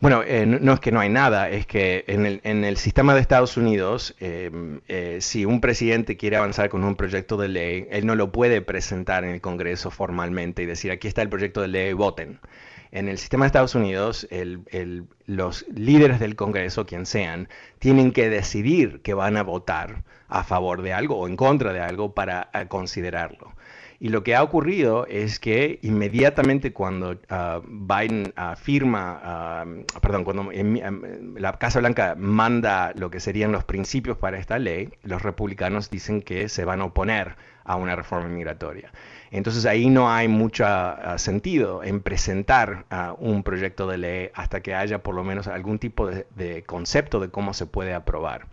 Bueno, 0.01 0.23
eh, 0.25 0.47
no, 0.47 0.75
es 0.75 0.79
que 0.79 0.93
no 0.93 1.01
hay 1.01 1.09
nada, 1.09 1.51
es 1.51 1.67
que 1.67 2.05
en 2.07 2.25
el, 2.25 2.41
en 2.45 2.65
el 2.65 2.77
sistema 2.77 3.15
de 3.15 3.21
Estados 3.21 3.57
Unidos, 3.57 4.15
eh, 4.21 4.79
eh, 4.87 5.19
si 5.21 5.45
un 5.45 5.61
presidente 5.61 6.17
quiere 6.17 6.37
avanzar 6.37 6.69
con 6.69 6.85
un 6.85 6.95
proyecto 6.95 7.37
de 7.37 7.49
ley, 7.49 7.89
él 7.91 8.07
no 8.07 8.15
lo 8.15 8.31
puede 8.31 8.63
presentar 8.63 9.25
en 9.25 9.31
el 9.31 9.41
Congreso 9.41 9.91
formalmente 9.91 10.63
y 10.63 10.67
decir, 10.67 10.93
aquí 10.93 11.09
está 11.09 11.23
el 11.23 11.29
proyecto 11.29 11.61
de 11.61 11.67
ley, 11.67 11.93
voten. 11.95 12.39
En 12.93 13.09
el 13.09 13.19
sistema 13.19 13.45
de 13.45 13.49
Estados 13.49 13.75
Unidos, 13.75 14.29
los 15.27 15.67
líderes 15.69 16.21
del 16.21 16.37
Congreso, 16.37 16.87
quien 16.87 17.05
sean, 17.05 17.49
tienen 17.81 18.13
que 18.13 18.31
decidir 18.31 19.03
que 19.03 19.15
van 19.15 19.37
a 19.37 19.43
votar 19.43 20.05
a 20.29 20.45
favor 20.45 20.83
de 20.83 20.93
algo 20.93 21.19
o 21.19 21.27
en 21.27 21.37
contra 21.37 21.73
de 21.73 21.81
algo 21.81 22.15
para 22.15 22.49
considerarlo. 22.69 23.53
Y 24.01 24.11
lo 24.11 24.23
que 24.23 24.37
ha 24.37 24.45
ocurrido 24.45 25.07
es 25.07 25.41
que 25.41 25.81
inmediatamente 25.83 26.73
cuando 26.73 27.19
ah, 27.31 27.61
Biden 27.67 28.33
uh, 28.37 28.55
firma, 28.55 29.21
ah, 29.23 29.65
perdón, 30.01 30.23
cuando 30.23 30.51
la 31.35 31.59
Casa 31.59 31.81
Blanca 31.81 32.15
manda 32.17 32.93
lo 32.95 33.11
que 33.11 33.19
serían 33.19 33.51
los 33.51 33.65
principios 33.65 34.17
para 34.17 34.39
esta 34.39 34.59
ley, 34.61 34.91
los 35.03 35.23
republicanos 35.23 35.91
dicen 35.91 36.23
que 36.23 36.49
se 36.49 36.65
van 36.65 36.81
a 36.81 36.85
oponer 36.85 37.37
a 37.65 37.75
una 37.75 37.97
reforma 37.97 38.29
migratoria. 38.29 38.93
Entonces 39.33 39.67
ahí 39.67 39.91
no 39.91 40.11
hay 40.11 40.29
mucho 40.29 40.65
sentido 41.17 41.83
en 41.83 42.01
presentar 42.01 42.87
un 43.19 43.43
proyecto 43.43 43.87
de 43.87 43.99
ley 43.99 44.31
hasta 44.33 44.63
que 44.63 44.75
haya 44.75 45.03
por 45.03 45.15
lo 45.15 45.23
menos 45.23 45.49
algún 45.49 45.79
tipo 45.79 46.07
de 46.07 46.63
concepto 46.65 47.21
de 47.21 47.29
cómo 47.29 47.53
se 47.53 47.67
puede 47.67 47.93
aprobar. 47.93 48.47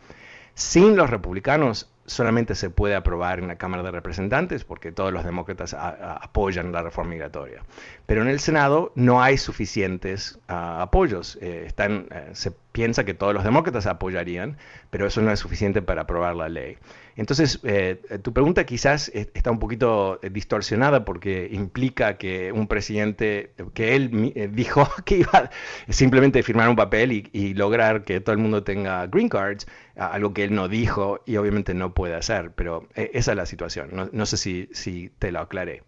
Sin 0.54 0.98
los 0.98 1.10
republicanos 1.10 1.90
solamente 2.06 2.56
se 2.56 2.70
puede 2.70 2.96
aprobar 2.96 3.40
en 3.40 3.48
la 3.48 3.56
Cámara 3.56 3.84
de 3.84 3.92
Representantes 3.92 4.64
porque 4.64 4.92
todos 4.92 5.12
los 5.12 5.24
demócratas 5.24 5.74
apoyan 5.74 6.72
la 6.72 6.82
reforma 6.82 7.12
migratoria. 7.12 7.64
Pero 8.06 8.22
en 8.22 8.28
el 8.28 8.40
Senado 8.40 8.92
no 8.96 9.22
hay 9.22 9.38
suficientes 9.38 10.40
ah, 10.48 10.82
apoyos. 10.82 11.38
Eh, 11.42 11.64
están, 11.66 12.08
eh, 12.12 12.30
se 12.34 12.52
piensa 12.76 13.06
que 13.06 13.14
todos 13.14 13.34
los 13.34 13.46
demócratas 13.46 13.86
apoyarían, 13.86 14.58
pero 14.90 15.08
eso 15.08 15.22
no 15.22 15.32
es 15.32 15.40
suficiente 15.40 15.82
para 15.82 16.02
aprobar 16.02 16.36
la 16.36 16.50
ley. 16.50 16.78
Entonces, 17.16 17.62
eh, 17.64 18.02
tu 18.22 18.34
pregunta 18.34 18.66
quizás 18.66 19.10
está 19.14 19.50
un 19.50 19.60
poquito 19.60 20.20
distorsionada 20.30 21.06
porque 21.06 21.48
implica 21.50 22.18
que 22.18 22.52
un 22.52 22.68
presidente, 22.68 23.54
que 23.74 23.96
él 23.96 24.34
dijo 24.52 24.90
que 25.06 25.20
iba 25.20 25.50
simplemente 25.88 26.40
a 26.40 26.44
firmar 26.44 26.68
un 26.68 26.76
papel 26.76 27.30
y, 27.32 27.54
lograr 27.54 28.04
que 28.04 28.20
todo 28.20 28.34
el 28.34 28.42
mundo 28.42 28.64
tenga 28.64 29.08
green 29.08 29.30
cards, 29.30 29.66
algo 29.96 30.34
que 30.34 30.44
él 30.44 30.54
no 30.54 30.68
dijo 30.68 31.22
y 31.26 31.38
obviamente 31.38 31.74
no 31.74 31.94
puede 31.94 32.16
hacer, 32.16 32.52
pero 32.52 32.90
eh, 32.96 33.12
esa 33.14 33.32
es 33.32 33.38
la 33.38 33.46
situación. 33.46 34.10
No, 34.12 34.26
sé 34.26 34.36
si, 34.36 34.68
si 34.74 35.12
te 35.18 35.32
lo 35.32 35.40
aclaré. 35.40 35.84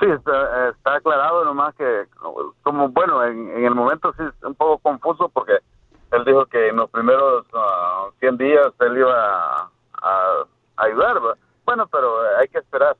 Sí, 0.00 0.06
está, 0.06 0.94
aclarado 0.94 1.44
nomás 1.44 1.74
que, 1.74 2.06
como 2.62 2.88
bueno, 2.88 3.22
en, 3.22 3.64
el 3.64 3.74
momento 3.74 4.14
sí 4.16 4.22
es 4.22 4.44
un 4.44 4.54
poco 4.54 4.78
confuso 4.78 5.28
porque 5.28 5.58
él 6.12 6.24
dijo 6.24 6.46
que 6.46 6.68
en 6.68 6.76
los 6.76 6.88
primeros 6.88 7.44
100 8.18 8.34
ah, 8.34 8.36
días 8.38 8.72
él 8.80 8.96
iba 8.96 9.70
a, 10.02 10.44
ayudar. 10.76 11.20
Bueno, 11.66 11.86
pero 11.88 12.16
hay 12.38 12.48
que 12.48 12.58
esperar. 12.58 12.96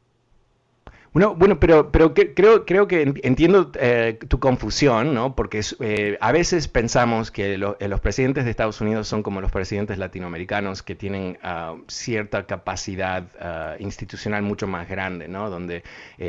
Bueno, 1.13 1.35
bueno, 1.35 1.59
pero, 1.59 1.91
pero 1.91 2.15
creo, 2.15 2.65
creo 2.65 2.87
que 2.87 3.03
entiendo 3.25 3.73
eh, 3.81 4.17
tu 4.29 4.39
confusión, 4.39 5.13
¿no? 5.13 5.35
Porque 5.35 5.61
eh, 5.81 6.17
a 6.21 6.31
veces 6.31 6.69
pensamos 6.69 7.33
que 7.33 7.55
eh, 7.55 7.59
los 7.59 8.01
presidentes 8.01 8.45
de 8.45 8.51
Estados 8.51 8.81
Unidos 8.81 9.09
son 9.09 9.25
como 9.25 9.41
los 9.41 9.51
presidentes 9.51 9.99
latinoamericanos 9.99 10.85
que 10.85 10.95
tienen 10.95 11.37
ah, 11.43 11.75
cierta 11.89 12.47
capacidad 12.47 13.25
ah, 13.41 13.75
institucional 13.81 14.43
mucho 14.43 14.69
más 14.69 14.89
grande, 14.89 15.27
¿no? 15.27 15.51
Donde 15.51 15.83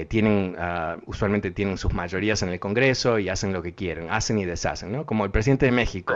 tienen, 0.08 0.56
ah, 0.58 0.98
usualmente 1.06 1.52
tienen 1.52 1.78
sus 1.78 1.94
mayorías 1.94 2.42
en 2.42 2.50
el 2.50 2.60
Congreso 2.60 3.20
y 3.20 3.30
hacen 3.30 3.54
lo 3.54 3.62
que 3.62 3.76
quieren, 3.76 4.10
hacen 4.10 4.40
y 4.40 4.46
deshacen, 4.46 4.92
¿no? 4.92 5.06
Como 5.06 5.26
el 5.26 5.32
presidente 5.32 5.68
de 5.68 5.74
México 5.74 6.16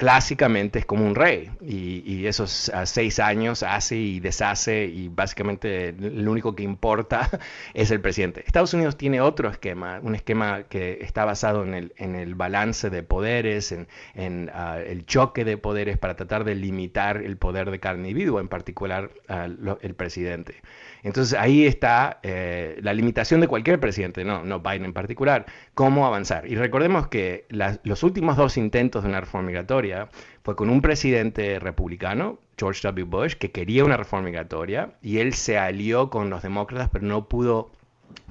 clásicamente 0.00 0.78
es 0.78 0.86
como 0.86 1.04
un 1.06 1.14
rey 1.14 1.50
y, 1.60 2.24
esos 2.24 2.70
ah, 2.70 2.86
seis 2.86 3.18
años 3.18 3.62
hace 3.62 3.96
y 3.96 4.18
deshace 4.18 4.86
y 4.86 5.08
básicamente 5.08 5.92
lo 5.92 6.32
único 6.32 6.56
que 6.56 6.62
importa 6.62 7.28
es 7.74 7.90
el 7.90 8.00
presidente. 8.00 8.42
Estados 8.46 8.72
Unidos 8.72 8.96
tiene 8.96 9.20
otro 9.20 9.50
esquema, 9.50 10.00
un 10.02 10.14
esquema 10.14 10.62
que 10.62 11.00
está 11.02 11.26
basado 11.26 11.64
en 11.64 11.74
el, 11.74 11.92
en 11.98 12.14
el 12.14 12.34
balance 12.34 12.88
de 12.88 13.02
poderes, 13.02 13.72
en, 13.72 14.50
ah, 14.54 14.78
el 14.80 15.04
choque 15.04 15.44
de 15.44 15.58
poderes 15.58 15.98
para 15.98 16.16
tratar 16.16 16.44
de 16.44 16.54
limitar 16.54 17.18
el 17.18 17.36
poder 17.36 17.70
de 17.70 17.78
cada 17.78 17.96
individuo, 17.96 18.40
en 18.40 18.48
particular 18.48 19.10
ah, 19.28 19.48
el 19.82 19.94
presidente. 19.94 20.62
Entonces 21.02 21.38
ahí 21.38 21.66
está 21.66 22.20
eh, 22.22 22.78
la 22.82 22.92
limitación 22.92 23.40
de 23.40 23.48
cualquier 23.48 23.80
presidente, 23.80 24.24
no, 24.24 24.44
no 24.44 24.60
Biden 24.60 24.84
en 24.84 24.92
particular, 24.92 25.46
cómo 25.74 26.06
avanzar. 26.06 26.46
Y 26.46 26.56
recordemos 26.56 27.08
que 27.08 27.46
los 27.48 28.02
últimos 28.02 28.36
dos 28.36 28.56
intentos 28.56 29.02
de 29.02 29.08
una 29.08 29.20
reforma 29.20 29.48
migratoria 29.48 30.08
fue 30.42 30.56
con 30.56 30.70
un 30.70 30.82
presidente 30.82 31.58
republicano, 31.58 32.38
George 32.58 32.80
W. 32.82 33.04
Bush, 33.04 33.34
que 33.34 33.50
quería 33.50 33.84
una 33.84 33.96
reforma 33.96 34.26
migratoria 34.26 34.92
y 35.02 35.18
él 35.18 35.34
se 35.34 35.58
alió 35.58 36.10
con 36.10 36.30
los 36.30 36.42
demócratas, 36.42 36.88
pero 36.92 37.06
no 37.06 37.28
pudo 37.28 37.70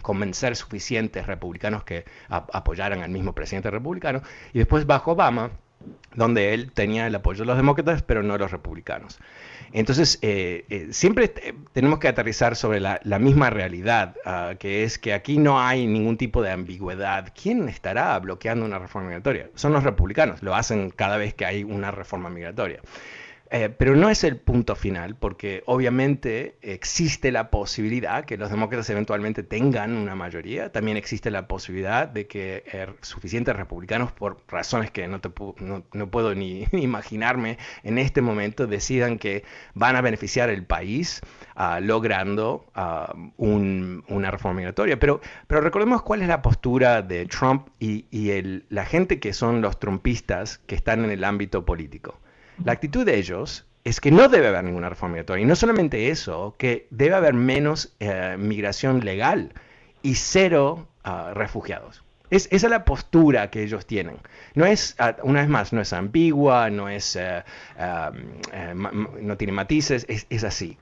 convencer 0.01 0.55
suficientes 0.55 1.25
republicanos 1.25 1.83
que 1.83 2.05
apoyaran 2.29 3.01
al 3.01 3.11
mismo 3.11 3.33
presidente 3.33 3.71
republicano. 3.71 4.21
Y 4.53 4.59
después 4.59 4.85
bajo 4.85 5.11
Obama, 5.11 5.51
donde 6.15 6.53
él 6.53 6.71
tenía 6.71 7.07
el 7.07 7.15
apoyo 7.15 7.39
de 7.39 7.45
los 7.45 7.57
demócratas, 7.57 8.01
pero 8.03 8.23
no 8.23 8.33
de 8.33 8.39
los 8.39 8.51
republicanos. 8.51 9.19
Entonces, 9.71 10.17
eh, 10.21 10.65
eh, 10.69 10.87
siempre 10.91 11.27
tenemos 11.73 11.99
que 11.99 12.07
aterrizar 12.07 12.55
sobre 12.55 12.79
la, 12.79 12.99
misma 13.19 13.49
realidad, 13.49 14.15
ah, 14.25 14.53
que 14.57 14.83
es 14.83 14.97
que 14.97 15.13
aquí 15.13 15.37
no 15.37 15.61
hay 15.61 15.85
ningún 15.85 16.17
tipo 16.17 16.41
de 16.41 16.51
ambigüedad. 16.51 17.31
¿Quién 17.39 17.69
estará 17.69 18.17
bloqueando 18.19 18.65
una 18.65 18.79
reforma 18.79 19.09
migratoria? 19.09 19.49
Son 19.55 19.71
los 19.71 19.83
republicanos, 19.83 20.41
lo 20.41 20.55
hacen 20.55 20.89
cada 20.89 21.17
vez 21.17 21.33
que 21.33 21.45
hay 21.45 21.63
una 21.63 21.91
reforma 21.91 22.29
migratoria. 22.29 22.79
Eh, 23.51 23.69
pero 23.75 23.95
no 23.95 24.11
es 24.11 24.23
el 24.23 24.37
punto 24.37 24.75
final, 24.75 25.15
porque 25.15 25.63
obviamente 25.65 26.57
existe 26.61 27.31
la 27.31 27.49
posibilidad 27.49 28.23
que 28.25 28.37
los 28.37 28.51
demócratas 28.51 28.87
eventualmente 28.91 29.41
tengan 29.41 29.95
una 29.97 30.13
mayoría. 30.13 30.71
También 30.71 30.97
existe 30.97 31.31
la 31.31 31.47
posibilidad 31.47 32.07
de 32.07 32.27
que 32.27 32.63
eh, 32.71 32.87
suficientes 33.01 33.55
republicanos, 33.55 34.11
por 34.11 34.43
razones 34.47 34.91
que 34.91 35.07
no, 35.07 35.19
te 35.19 35.31
no, 35.93 36.11
puedo 36.11 36.35
ni 36.39 36.67
imaginarme 36.73 37.57
en 37.81 37.97
este 37.97 38.21
momento, 38.21 38.67
decidan 38.67 39.17
que 39.17 39.43
van 39.73 39.95
a 39.95 40.01
beneficiar 40.01 40.51
el 40.51 40.63
país 40.63 41.21
uh, 41.55 41.81
logrando 41.81 42.67
uh, 42.75 43.31
un, 43.37 44.03
una 44.09 44.29
reforma 44.29 44.57
migratoria. 44.57 44.99
Pero, 44.99 45.21
pero 45.47 45.61
recordemos 45.61 46.03
cuál 46.03 46.21
es 46.21 46.27
la 46.27 46.43
postura 46.43 47.01
de 47.01 47.25
Trump 47.25 47.69
y, 47.79 48.05
y 48.11 48.29
el, 48.29 48.65
la 48.69 48.85
gente 48.85 49.19
que 49.19 49.33
son 49.33 49.61
los 49.61 49.79
trumpistas 49.79 50.59
que 50.59 50.75
están 50.75 51.03
en 51.03 51.09
el 51.09 51.23
ámbito 51.23 51.65
político. 51.65 52.19
La 52.65 52.73
actitud 52.73 53.05
de 53.05 53.17
ellos 53.17 53.65
es 53.83 54.01
que 54.01 54.11
no 54.11 54.27
debe 54.27 54.47
haber 54.47 54.63
ninguna 54.63 54.89
reforma 54.89 55.13
migratoria. 55.13 55.43
Y 55.43 55.47
no 55.47 55.55
solamente 55.55 56.09
eso, 56.09 56.55
que 56.57 56.87
debe 56.89 57.15
haber 57.15 57.33
menos 57.33 57.95
eh, 57.99 58.35
migración 58.37 58.99
legal 59.03 59.53
y 60.01 60.15
cero 60.15 60.87
ah, 61.03 61.31
refugiados. 61.33 62.03
Es, 62.29 62.47
esa 62.51 62.67
es 62.67 62.71
la 62.71 62.85
postura 62.85 63.49
que 63.49 63.63
ellos 63.63 63.85
tienen. 63.85 64.17
No 64.53 64.65
es, 64.65 64.95
ah, 64.99 65.15
una 65.23 65.41
vez 65.41 65.49
más, 65.49 65.73
no 65.73 65.81
es 65.81 65.93
ambigua, 65.93 66.69
no, 66.69 66.89
es, 66.89 67.15
eh, 67.15 67.43
eh, 67.77 68.73
no 68.73 69.37
tiene 69.37 69.53
matices, 69.53 70.05
es, 70.09 70.27
es 70.29 70.43
así. 70.43 70.77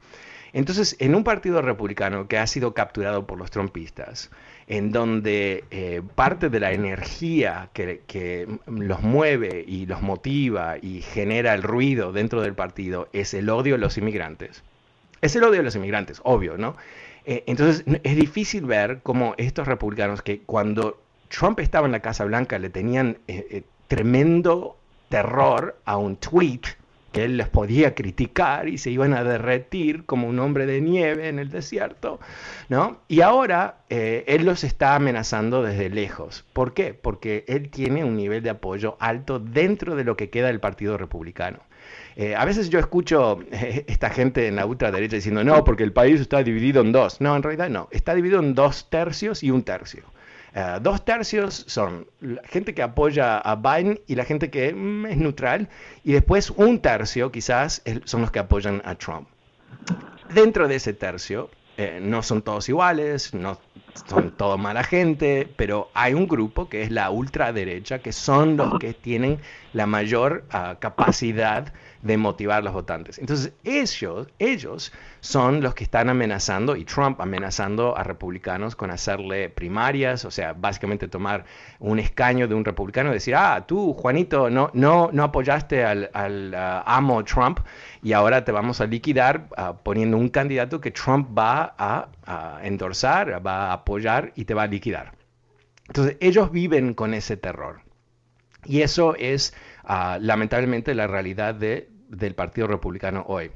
Entonces, 0.53 0.95
en 0.99 1.13
un 1.13 1.23
partido 1.23 1.61
republicano 1.61 2.27
que 2.27 2.37
ha 2.37 2.47
sido 2.47 2.73
capturado 2.73 3.27
por 3.27 3.37
los 3.37 3.51
trompistas, 3.51 4.31
en 4.67 4.91
donde 4.91 5.63
eh, 5.71 6.01
parte 6.15 6.49
de 6.49 6.59
la 6.59 6.73
energía 6.73 7.69
que, 7.73 8.47
los 8.67 9.01
mueve 9.01 9.63
y 9.65 9.85
los 9.85 10.01
motiva 10.01 10.77
y 10.81 11.01
genera 11.01 11.53
el 11.53 11.63
ruido 11.63 12.11
dentro 12.11 12.41
del 12.41 12.53
partido 12.53 13.07
es 13.13 13.33
el 13.33 13.49
odio 13.49 13.75
a 13.75 13.77
los 13.77 13.97
inmigrantes. 13.97 14.63
Es 15.21 15.35
el 15.35 15.43
odio 15.43 15.61
a 15.61 15.63
los 15.63 15.75
inmigrantes, 15.75 16.19
obvio, 16.23 16.57
¿no? 16.57 16.75
Eh, 17.25 17.43
entonces 17.47 17.83
es 18.03 18.15
difícil 18.15 18.65
ver 18.65 18.99
cómo 19.03 19.35
estos 19.37 19.67
republicanos 19.67 20.21
que 20.21 20.41
cuando 20.41 20.99
Trump 21.29 21.59
estaba 21.59 21.85
en 21.85 21.93
la 21.93 22.01
Casa 22.01 22.25
Blanca 22.25 22.59
le 22.59 22.69
tenían 22.69 23.17
eh, 23.27 23.63
tremendo 23.87 24.77
terror 25.09 25.77
a 25.85 25.97
un 25.97 26.17
tweet 26.17 26.61
que 27.11 27.23
él 27.23 27.37
les 27.37 27.49
podía 27.49 27.95
criticar 27.95 28.67
y 28.67 28.77
se 28.77 28.91
iban 28.91 29.13
a 29.13 29.23
derretir 29.23 30.05
como 30.05 30.27
un 30.27 30.39
hombre 30.39 30.65
de 30.65 30.81
nieve 30.81 31.29
en 31.29 31.39
el 31.39 31.49
desierto, 31.49 32.19
¿no? 32.69 32.99
Y 33.07 33.21
ahora 33.21 33.77
eh, 33.89 34.23
él 34.27 34.45
los 34.45 34.63
está 34.63 34.95
amenazando 34.95 35.63
desde 35.63 35.89
lejos. 35.89 36.45
¿Por 36.53 36.73
qué? 36.73 36.93
Porque 36.93 37.45
él 37.47 37.69
tiene 37.69 38.03
un 38.03 38.15
nivel 38.15 38.43
de 38.43 38.49
apoyo 38.51 38.97
alto 38.99 39.39
dentro 39.39 39.95
de 39.95 40.03
lo 40.03 40.17
que 40.17 40.29
queda 40.29 40.47
del 40.47 40.59
Partido 40.59 40.97
Republicano. 40.97 41.59
Eh, 42.15 42.35
a 42.35 42.45
veces 42.45 42.69
yo 42.69 42.79
escucho 42.79 43.39
eh, 43.51 43.85
esta 43.87 44.09
gente 44.09 44.47
en 44.47 44.55
la 44.55 44.65
ultraderecha 44.65 45.15
diciendo, 45.15 45.43
no, 45.43 45.63
porque 45.63 45.83
el 45.83 45.93
país 45.93 46.19
está 46.19 46.41
dividido 46.41 46.81
en 46.81 46.91
dos. 46.91 47.21
No, 47.21 47.35
en 47.35 47.43
realidad 47.43 47.69
no, 47.69 47.87
está 47.91 48.15
dividido 48.15 48.39
en 48.39 48.55
dos 48.55 48.89
tercios 48.89 49.43
y 49.43 49.51
un 49.51 49.63
tercio. 49.63 50.03
Eh, 50.53 50.79
dos 50.81 51.03
tercios 51.03 51.65
son 51.67 52.07
la 52.21 52.41
gente 52.43 52.73
que 52.73 52.81
apoya 52.81 53.37
a 53.37 53.55
Biden 53.55 53.99
y 54.07 54.15
la 54.15 54.25
gente 54.25 54.49
que 54.49 54.73
mm, 54.73 55.05
es 55.07 55.17
neutral, 55.17 55.69
y 56.03 56.13
después 56.13 56.49
un 56.51 56.79
tercio 56.79 57.31
quizás 57.31 57.81
son 58.05 58.21
los 58.21 58.31
que 58.31 58.39
apoyan 58.39 58.81
a 58.85 58.95
Trump. 58.95 59.27
Dentro 60.33 60.67
de 60.67 60.75
ese 60.75 60.93
tercio, 60.93 61.49
eh, 61.77 61.99
no 62.01 62.23
son 62.23 62.41
todos 62.41 62.67
iguales, 62.69 63.33
no 63.33 63.59
son 64.05 64.31
toda 64.31 64.57
mala 64.57 64.83
gente, 64.83 65.47
pero 65.55 65.89
hay 65.93 66.13
un 66.13 66.27
grupo 66.27 66.69
que 66.69 66.83
es 66.83 66.91
la 66.91 67.09
ultraderecha, 67.09 67.99
que 67.99 68.11
son 68.11 68.57
los 68.57 68.79
que 68.79 68.93
tienen 68.93 69.39
la 69.73 69.85
mayor 69.85 70.43
ah, 70.51 70.77
capacidad 70.79 71.73
de 72.01 72.17
motivar 72.17 72.59
a 72.59 72.61
los 72.61 72.73
votantes. 72.73 73.19
Entonces, 73.19 73.53
ellos, 73.63 74.27
ellos 74.39 74.91
son 75.19 75.61
los 75.61 75.73
que 75.73 75.83
están 75.83 76.09
amenazando, 76.09 76.75
y 76.75 76.85
Trump 76.85 77.19
amenazando 77.21 77.97
a 77.97 78.03
republicanos 78.03 78.75
con 78.75 78.91
hacerle 78.91 79.49
primarias, 79.49 80.25
o 80.25 80.31
sea, 80.31 80.53
básicamente 80.53 81.07
tomar 81.07 81.45
un 81.79 81.99
escaño 81.99 82.47
de 82.47 82.55
un 82.55 82.63
republicano 82.63 83.09
y 83.09 83.13
decir, 83.13 83.35
ah, 83.35 83.63
tú, 83.67 83.93
Juanito, 83.93 84.49
no, 84.49 84.69
no, 84.73 85.09
no 85.11 85.23
apoyaste 85.23 85.83
al, 85.83 86.09
ah, 86.55 86.83
amo 86.85 87.23
Trump 87.23 87.59
y 88.01 88.13
ahora 88.13 88.45
te 88.45 88.51
vamos 88.51 88.79
a 88.79 88.85
liquidar 88.85 89.47
ah, 89.57 89.73
poniendo 89.83 90.17
un 90.17 90.29
candidato 90.29 90.79
que 90.79 90.91
Trump 90.91 91.37
va 91.37 91.75
a, 91.77 92.07
a 92.25 92.59
endorsar, 92.63 93.45
va 93.45 93.73
a 93.73 93.73
y 94.35 94.45
te 94.45 94.53
va 94.53 94.63
a 94.63 94.67
liquidar. 94.67 95.13
Entonces, 95.87 96.17
ellos 96.19 96.51
viven 96.51 96.93
con 96.93 97.13
ese 97.13 97.37
terror. 97.37 97.81
Y 98.65 98.81
eso 98.81 99.15
es 99.15 99.53
lamentablemente 100.19 100.93
la 100.93 101.07
realidad 101.07 101.55
de, 101.55 101.89
del 102.09 102.35
Partido 102.35 102.67
Republicano 102.67 103.23
hoy. 103.27 103.51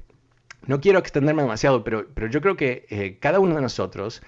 No 0.68 0.80
quiero 0.80 1.00
extenderme 1.00 1.42
demasiado, 1.42 1.84
pero, 1.84 2.08
pero 2.14 2.28
yo 2.28 2.40
creo 2.40 2.56
que 2.56 2.86
eh, 2.90 3.18
cada 3.20 3.40
uno 3.40 3.56
de 3.56 3.62
nosotros 3.62 4.22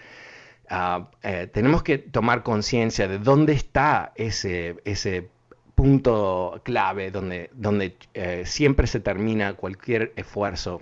ah, 0.70 1.12
eh, 1.22 1.48
tenemos 1.54 1.84
que 1.84 2.00
tomar 2.00 2.44
conciencia 2.44 3.08
de 3.08 3.20
dónde 3.20 3.54
está 3.54 4.12
ese, 4.16 4.78
ese 4.84 5.30
punto 5.76 6.62
clave 6.64 7.12
donde, 7.12 7.50
donde 7.54 7.96
eh, 8.14 8.44
siempre 8.46 8.88
se 8.88 9.00
termina 9.00 9.54
cualquier 9.54 10.12
esfuerzo 10.16 10.82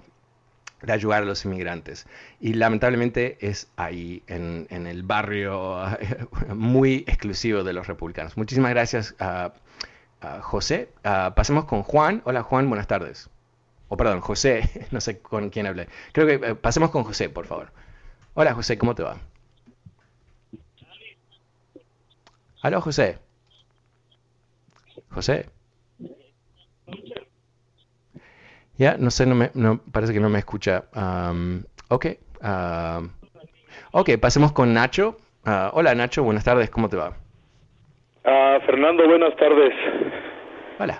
de 0.81 0.93
ayudar 0.93 1.23
a 1.23 1.25
los 1.25 1.45
inmigrantes. 1.45 2.07
Y 2.39 2.53
lamentablemente 2.53 3.37
es 3.41 3.69
ahí, 3.75 4.23
en, 4.27 4.67
en 4.69 4.87
el 4.87 5.03
barrio 5.03 5.83
muy 6.55 7.03
exclusivo 7.07 7.63
de 7.63 7.73
los 7.73 7.87
republicanos. 7.87 8.37
Muchísimas 8.37 8.71
gracias. 8.71 9.15
a 9.19 9.53
José. 10.41 10.89
Uh, 11.03 11.33
pasemos 11.33 11.65
con 11.65 11.83
Juan. 11.83 12.21
Hola 12.25 12.43
Juan, 12.43 12.69
buenas 12.69 12.87
tardes. 12.87 13.29
O 13.87 13.97
perdón, 13.97 14.21
José, 14.21 14.87
no 14.91 15.01
sé 15.01 15.19
con 15.19 15.49
quién 15.49 15.67
hablé. 15.67 15.87
Creo 16.13 16.27
que 16.27 16.47
eh, 16.47 16.55
pasemos 16.55 16.91
con 16.91 17.03
José, 17.03 17.29
por 17.29 17.45
favor. 17.45 17.71
Hola 18.33 18.53
José, 18.53 18.77
¿cómo 18.77 18.95
te 18.95 19.03
va? 19.03 19.17
Hola 22.63 22.79
José. 22.79 23.19
José. 25.09 25.49
Ya, 28.81 28.95
no 28.97 29.11
sé, 29.11 29.27
no 29.27 29.35
me, 29.35 29.51
no, 29.53 29.79
parece 29.93 30.11
que 30.11 30.19
no 30.19 30.27
me 30.27 30.39
escucha. 30.39 30.85
Um, 30.95 31.61
ok. 31.89 32.17
Uh, 32.41 33.05
ok, 33.91 34.09
pasemos 34.19 34.53
con 34.53 34.73
Nacho. 34.73 35.17
Uh, 35.45 35.69
hola 35.73 35.93
Nacho, 35.93 36.23
buenas 36.23 36.43
tardes, 36.43 36.71
¿cómo 36.71 36.89
te 36.89 36.97
va? 36.97 37.13
Ah, 38.25 38.57
Fernando, 38.65 39.07
buenas 39.07 39.35
tardes. 39.35 39.71
Hola. 40.79 40.99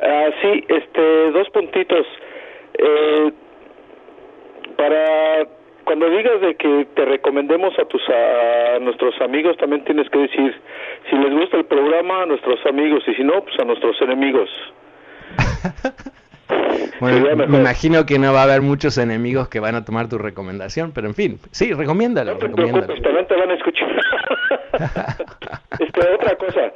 Ah, 0.00 0.28
sí, 0.42 0.64
este, 0.68 1.30
dos 1.30 1.48
puntitos. 1.48 2.06
Eh, 2.74 3.32
para 4.76 5.48
cuando 5.84 6.10
digas 6.10 6.42
de 6.42 6.56
que 6.56 6.88
te 6.94 7.06
recomendemos 7.06 7.72
a 7.78 7.86
tus 7.86 8.02
a 8.10 8.80
nuestros 8.80 9.18
amigos, 9.22 9.56
también 9.56 9.82
tienes 9.84 10.10
que 10.10 10.18
decir 10.18 10.54
si 11.08 11.16
les 11.16 11.32
gusta 11.32 11.56
el 11.56 11.64
programa 11.64 12.24
a 12.24 12.26
nuestros 12.26 12.60
amigos 12.66 13.02
y 13.06 13.14
si 13.14 13.24
no, 13.24 13.42
pues 13.42 13.58
a 13.60 13.64
nuestros 13.64 13.98
enemigos. 14.02 14.50
Bueno, 17.00 17.46
me 17.46 17.58
imagino 17.58 18.06
que 18.06 18.18
no 18.18 18.32
va 18.32 18.40
a 18.40 18.44
haber 18.44 18.62
muchos 18.62 18.98
enemigos 18.98 19.48
que 19.48 19.60
van 19.60 19.74
a 19.74 19.84
tomar 19.84 20.08
tu 20.08 20.18
recomendación, 20.18 20.92
pero 20.94 21.06
en 21.06 21.14
fin, 21.14 21.38
sí, 21.50 21.72
recomiéndalo. 21.72 22.32
No 22.32 22.38
te 22.38 22.48
preocupes, 22.48 23.02
también 23.02 23.26
te 23.26 23.36
van 23.36 23.50
a 23.50 23.54
escuchar. 23.54 23.88
este, 25.80 26.14
otra 26.14 26.36
cosa, 26.36 26.72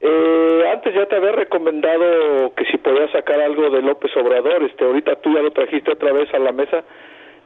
eh, 0.00 0.64
antes 0.70 0.94
ya 0.94 1.06
te 1.06 1.16
había 1.16 1.32
recomendado 1.32 2.54
que 2.54 2.66
si 2.66 2.76
podías 2.76 3.10
sacar 3.10 3.40
algo 3.40 3.70
de 3.70 3.80
López 3.80 4.14
Obrador, 4.16 4.62
este, 4.62 4.84
ahorita 4.84 5.16
tú 5.16 5.34
ya 5.34 5.40
lo 5.40 5.50
trajiste 5.50 5.92
otra 5.92 6.12
vez 6.12 6.32
a 6.34 6.38
la 6.38 6.52
mesa. 6.52 6.84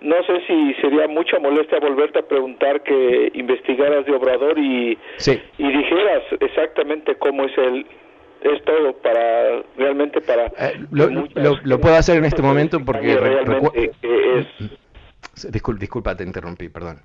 No 0.00 0.16
sé 0.24 0.40
si 0.46 0.74
sería 0.80 1.08
mucha 1.08 1.38
molestia 1.38 1.78
volverte 1.80 2.20
a 2.20 2.22
preguntar 2.22 2.82
que 2.82 3.30
investigaras 3.34 4.06
de 4.06 4.12
Obrador 4.12 4.58
y, 4.58 4.98
y 5.58 5.72
dijeras 5.72 6.22
exactamente 6.40 7.16
cómo 7.16 7.44
es 7.44 7.58
el, 7.58 7.86
es 8.42 8.64
todo 8.64 8.92
para 8.94 9.62
realmente 9.76 10.20
para 10.20 10.46
eh, 10.46 10.80
lo, 10.90 11.80
puedo 11.80 11.96
hacer 11.96 12.18
en 12.18 12.24
este 12.24 12.42
momento 12.42 12.84
porque 12.84 13.12
es... 14.02 14.46
disculpa, 15.52 15.80
disculpa 15.80 16.16
te 16.16 16.24
interrumpí 16.24 16.68
perdón. 16.68 17.00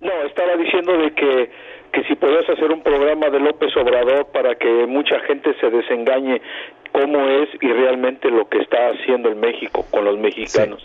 No 0.00 0.12
estaba 0.26 0.56
diciendo 0.56 0.96
de 0.98 1.14
que 1.14 1.50
que 1.92 2.02
si 2.04 2.16
podías 2.16 2.48
hacer 2.48 2.72
un 2.72 2.82
programa 2.82 3.30
de 3.30 3.38
López 3.38 3.74
Obrador 3.76 4.26
para 4.32 4.56
que 4.56 4.86
mucha 4.86 5.20
gente 5.20 5.54
se 5.60 5.70
desengañe 5.70 6.42
cómo 6.92 7.20
es 7.28 7.48
y 7.60 7.68
realmente 7.68 8.30
lo 8.30 8.48
que 8.48 8.58
está 8.58 8.88
haciendo 8.88 9.28
el 9.28 9.36
México 9.36 9.84
con 9.90 10.04
los 10.04 10.18
mexicanos 10.18 10.82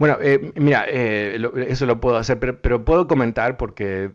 bueno, 0.00 0.16
eh, 0.22 0.52
mira, 0.54 0.86
eh, 0.88 1.38
eso 1.68 1.84
lo 1.84 2.00
puedo 2.00 2.16
hacer, 2.16 2.38
pero, 2.38 2.86
puedo 2.86 3.06
comentar 3.06 3.58
porque 3.58 4.10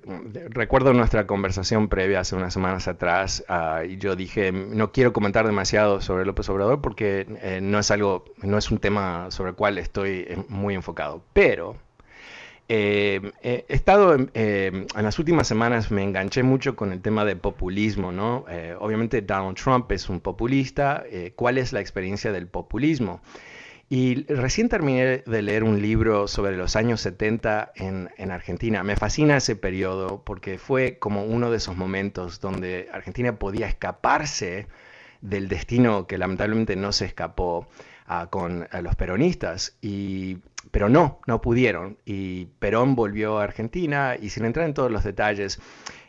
recuerdo 0.49 0.93
nuestra 0.93 1.27
conversación 1.27 1.89
previa 1.89 2.21
hace 2.21 2.35
unas 2.35 2.53
semanas 2.53 2.87
atrás 2.87 3.45
ah, 3.49 3.83
y 3.87 3.97
yo 3.97 4.15
dije, 4.15 4.51
no 4.51 4.91
quiero 4.91 5.13
comentar 5.13 5.45
demasiado 5.45 6.01
sobre 6.01 6.25
López 6.25 6.49
Obrador 6.49 6.81
porque 6.81 7.27
eh, 7.39 7.59
no 7.61 7.77
es 7.77 7.91
algo, 7.91 8.25
no 8.41 8.57
es 8.57 8.71
un 8.71 8.79
tema 8.79 9.29
sobre 9.29 9.51
el 9.51 9.55
cual 9.55 9.77
estoy 9.77 10.27
muy 10.49 10.73
enfocado. 10.73 11.21
Pero 11.33 11.75
Eh, 12.67 13.21
he 13.43 13.63
estado 13.67 14.15
en 14.15 14.87
las 14.95 15.19
últimas 15.19 15.47
semanas, 15.47 15.91
me 15.91 16.01
enganché 16.01 16.41
mucho 16.41 16.75
con 16.75 16.91
el 16.93 16.99
tema 16.99 17.23
de 17.25 17.35
populismo, 17.35 18.11
¿no? 18.11 18.45
obviamente 18.79 19.21
Donald 19.21 19.55
Trump 19.55 19.91
es 19.91 20.09
un 20.09 20.19
populista. 20.19 21.03
¿Cuál 21.35 21.59
es 21.59 21.73
la 21.73 21.79
experiencia 21.79 22.31
del 22.31 22.47
populismo? 22.47 23.21
Y 23.87 24.23
recién 24.33 24.67
terminé 24.67 25.23
de 25.25 25.41
leer 25.43 25.63
un 25.63 25.81
libro 25.81 26.27
sobre 26.27 26.57
los 26.57 26.75
años 26.75 27.01
70 27.01 27.71
en, 27.75 28.09
en, 28.17 28.31
Argentina. 28.31 28.83
Me 28.83 28.95
fascina 28.95 29.37
ese 29.37 29.55
periodo 29.55 30.23
porque 30.25 30.57
fue 30.57 30.97
como 30.97 31.23
uno 31.23 31.51
de 31.51 31.57
esos 31.57 31.77
momentos 31.77 32.41
donde 32.41 32.89
Argentina 32.91 33.37
podía 33.37 33.67
escaparse 33.67 34.67
del 35.21 35.47
destino 35.47 36.07
que 36.07 36.17
lamentablemente 36.17 36.75
no 36.75 36.91
se 36.91 37.05
escapó 37.05 37.67
ah, 38.07 38.27
con 38.29 38.67
los 38.81 38.95
peronistas. 38.95 39.77
Y, 39.81 40.39
pero 40.71 40.89
no, 40.89 41.19
no 41.27 41.41
pudieron. 41.41 41.97
Y 42.05 42.45
Perón 42.59 42.95
volvió 42.95 43.39
a 43.39 43.43
Argentina 43.43 44.15
y 44.19 44.29
sin 44.29 44.45
entrar 44.45 44.65
en 44.65 44.73
todos 44.73 44.91
los 44.91 45.03
detalles, 45.03 45.59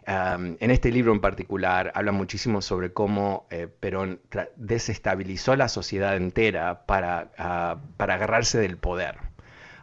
en 0.06 0.70
este 0.70 0.92
libro 0.92 1.12
en 1.12 1.20
particular 1.20 1.90
habla 1.94 2.12
muchísimo 2.12 2.62
sobre 2.62 2.92
cómo 2.92 3.46
eh, 3.50 3.66
Perón 3.66 4.20
desestabilizó 4.56 5.56
la 5.56 5.68
sociedad 5.68 6.16
entera 6.16 6.86
para, 6.86 7.32
ah, 7.38 7.78
para 7.96 8.14
agarrarse 8.14 8.58
del 8.58 8.76
poder. 8.76 9.16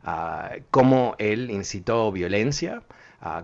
Ah, 0.04 0.52
cómo 0.72 1.16
él 1.18 1.52
incitó 1.52 2.12
violencia, 2.12 2.84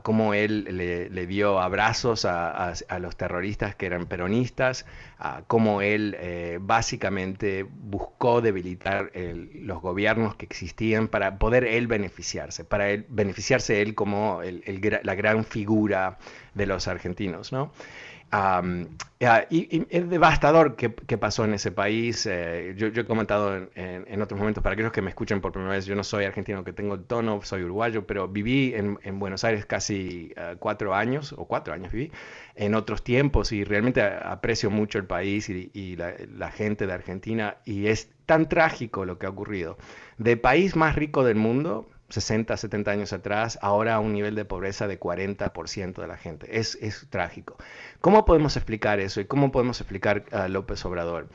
cómo 0.03 0.33
él 0.33 0.65
le, 1.11 1.27
dio 1.27 1.59
abrazos 1.59 2.25
a, 2.25 2.73
los 2.99 3.15
terroristas 3.15 3.75
que 3.75 3.85
eran 3.85 4.07
peronistas, 4.07 4.85
cómo 5.47 5.81
él 5.81 6.17
eh, 6.19 6.57
básicamente 6.61 7.63
buscó 7.63 8.41
debilitar 8.41 9.11
los 9.13 9.81
gobiernos 9.81 10.35
que 10.35 10.45
existían 10.45 11.07
para 11.07 11.37
poder 11.37 11.63
él 11.63 11.87
beneficiarse, 11.87 12.65
para 12.65 12.89
él, 12.89 13.05
beneficiarse 13.09 13.81
él 13.81 13.95
como 13.95 14.41
la 14.43 15.15
gran 15.15 15.45
figura 15.45 16.17
de 16.53 16.65
los 16.65 16.87
argentinos, 16.87 17.51
¿no? 17.51 17.71
Y, 18.31 19.87
es 19.89 20.09
devastador 20.09 20.75
que, 20.75 21.17
pasó 21.17 21.45
en 21.45 21.53
ese 21.53 21.71
país. 21.71 22.25
Eh, 22.25 22.73
yo, 22.77 22.87
he 22.87 23.05
comentado 23.05 23.67
en, 23.75 24.21
otros 24.21 24.39
momentos, 24.39 24.63
para 24.63 24.73
aquellos 24.73 24.91
que 24.91 25.01
me 25.01 25.09
escuchen 25.09 25.41
por 25.41 25.51
primera 25.51 25.73
vez, 25.73 25.85
yo 25.85 25.95
no 25.95 26.03
soy 26.03 26.25
argentino 26.25 26.63
que 26.63 26.73
tengo 26.73 26.95
el 26.95 27.03
tono, 27.03 27.41
soy 27.43 27.63
uruguayo, 27.63 28.05
pero 28.05 28.27
viví 28.27 28.73
en, 28.75 29.19
Buenos 29.19 29.43
Aires 29.43 29.65
casi 29.65 30.31
eh, 30.35 30.55
cuatro 30.59 30.93
años, 30.95 31.33
o 31.37 31.45
cuatro 31.45 31.73
años 31.73 31.91
viví, 31.91 32.11
en 32.55 32.75
otros 32.75 33.03
tiempos 33.03 33.51
y 33.51 33.63
realmente 33.63 34.01
aprecio 34.01 34.69
mucho 34.69 34.97
el 34.97 35.05
país 35.05 35.49
y, 35.49 35.95
la, 35.95 36.51
gente 36.51 36.87
de 36.87 36.93
Argentina 36.93 37.57
y 37.65 37.87
es 37.87 38.09
tan 38.25 38.49
trágico 38.49 39.05
lo 39.05 39.17
que 39.17 39.25
ha 39.25 39.29
ocurrido. 39.29 39.77
De 40.17 40.37
país 40.37 40.75
más 40.75 40.95
rico 40.95 41.23
del 41.23 41.35
mundo, 41.35 41.87
60, 42.09 42.57
70 42.57 42.91
años 42.91 43.13
atrás, 43.13 43.59
ahora 43.61 43.95
a 43.95 43.99
un 43.99 44.13
nivel 44.13 44.35
de 44.35 44.45
pobreza 44.45 44.87
de 44.87 44.99
40% 44.99 46.01
de 46.01 46.07
la 46.07 46.17
gente. 46.17 46.59
Es, 46.59 46.77
es 46.81 47.07
trágico. 47.09 47.57
¿Cómo 48.01 48.25
podemos 48.25 48.57
explicar 48.57 48.99
eso 48.99 49.21
y 49.21 49.25
cómo 49.25 49.51
podemos 49.51 49.79
explicar 49.79 50.25
a 50.31 50.47
López 50.47 50.83
Obrador? 50.85 51.27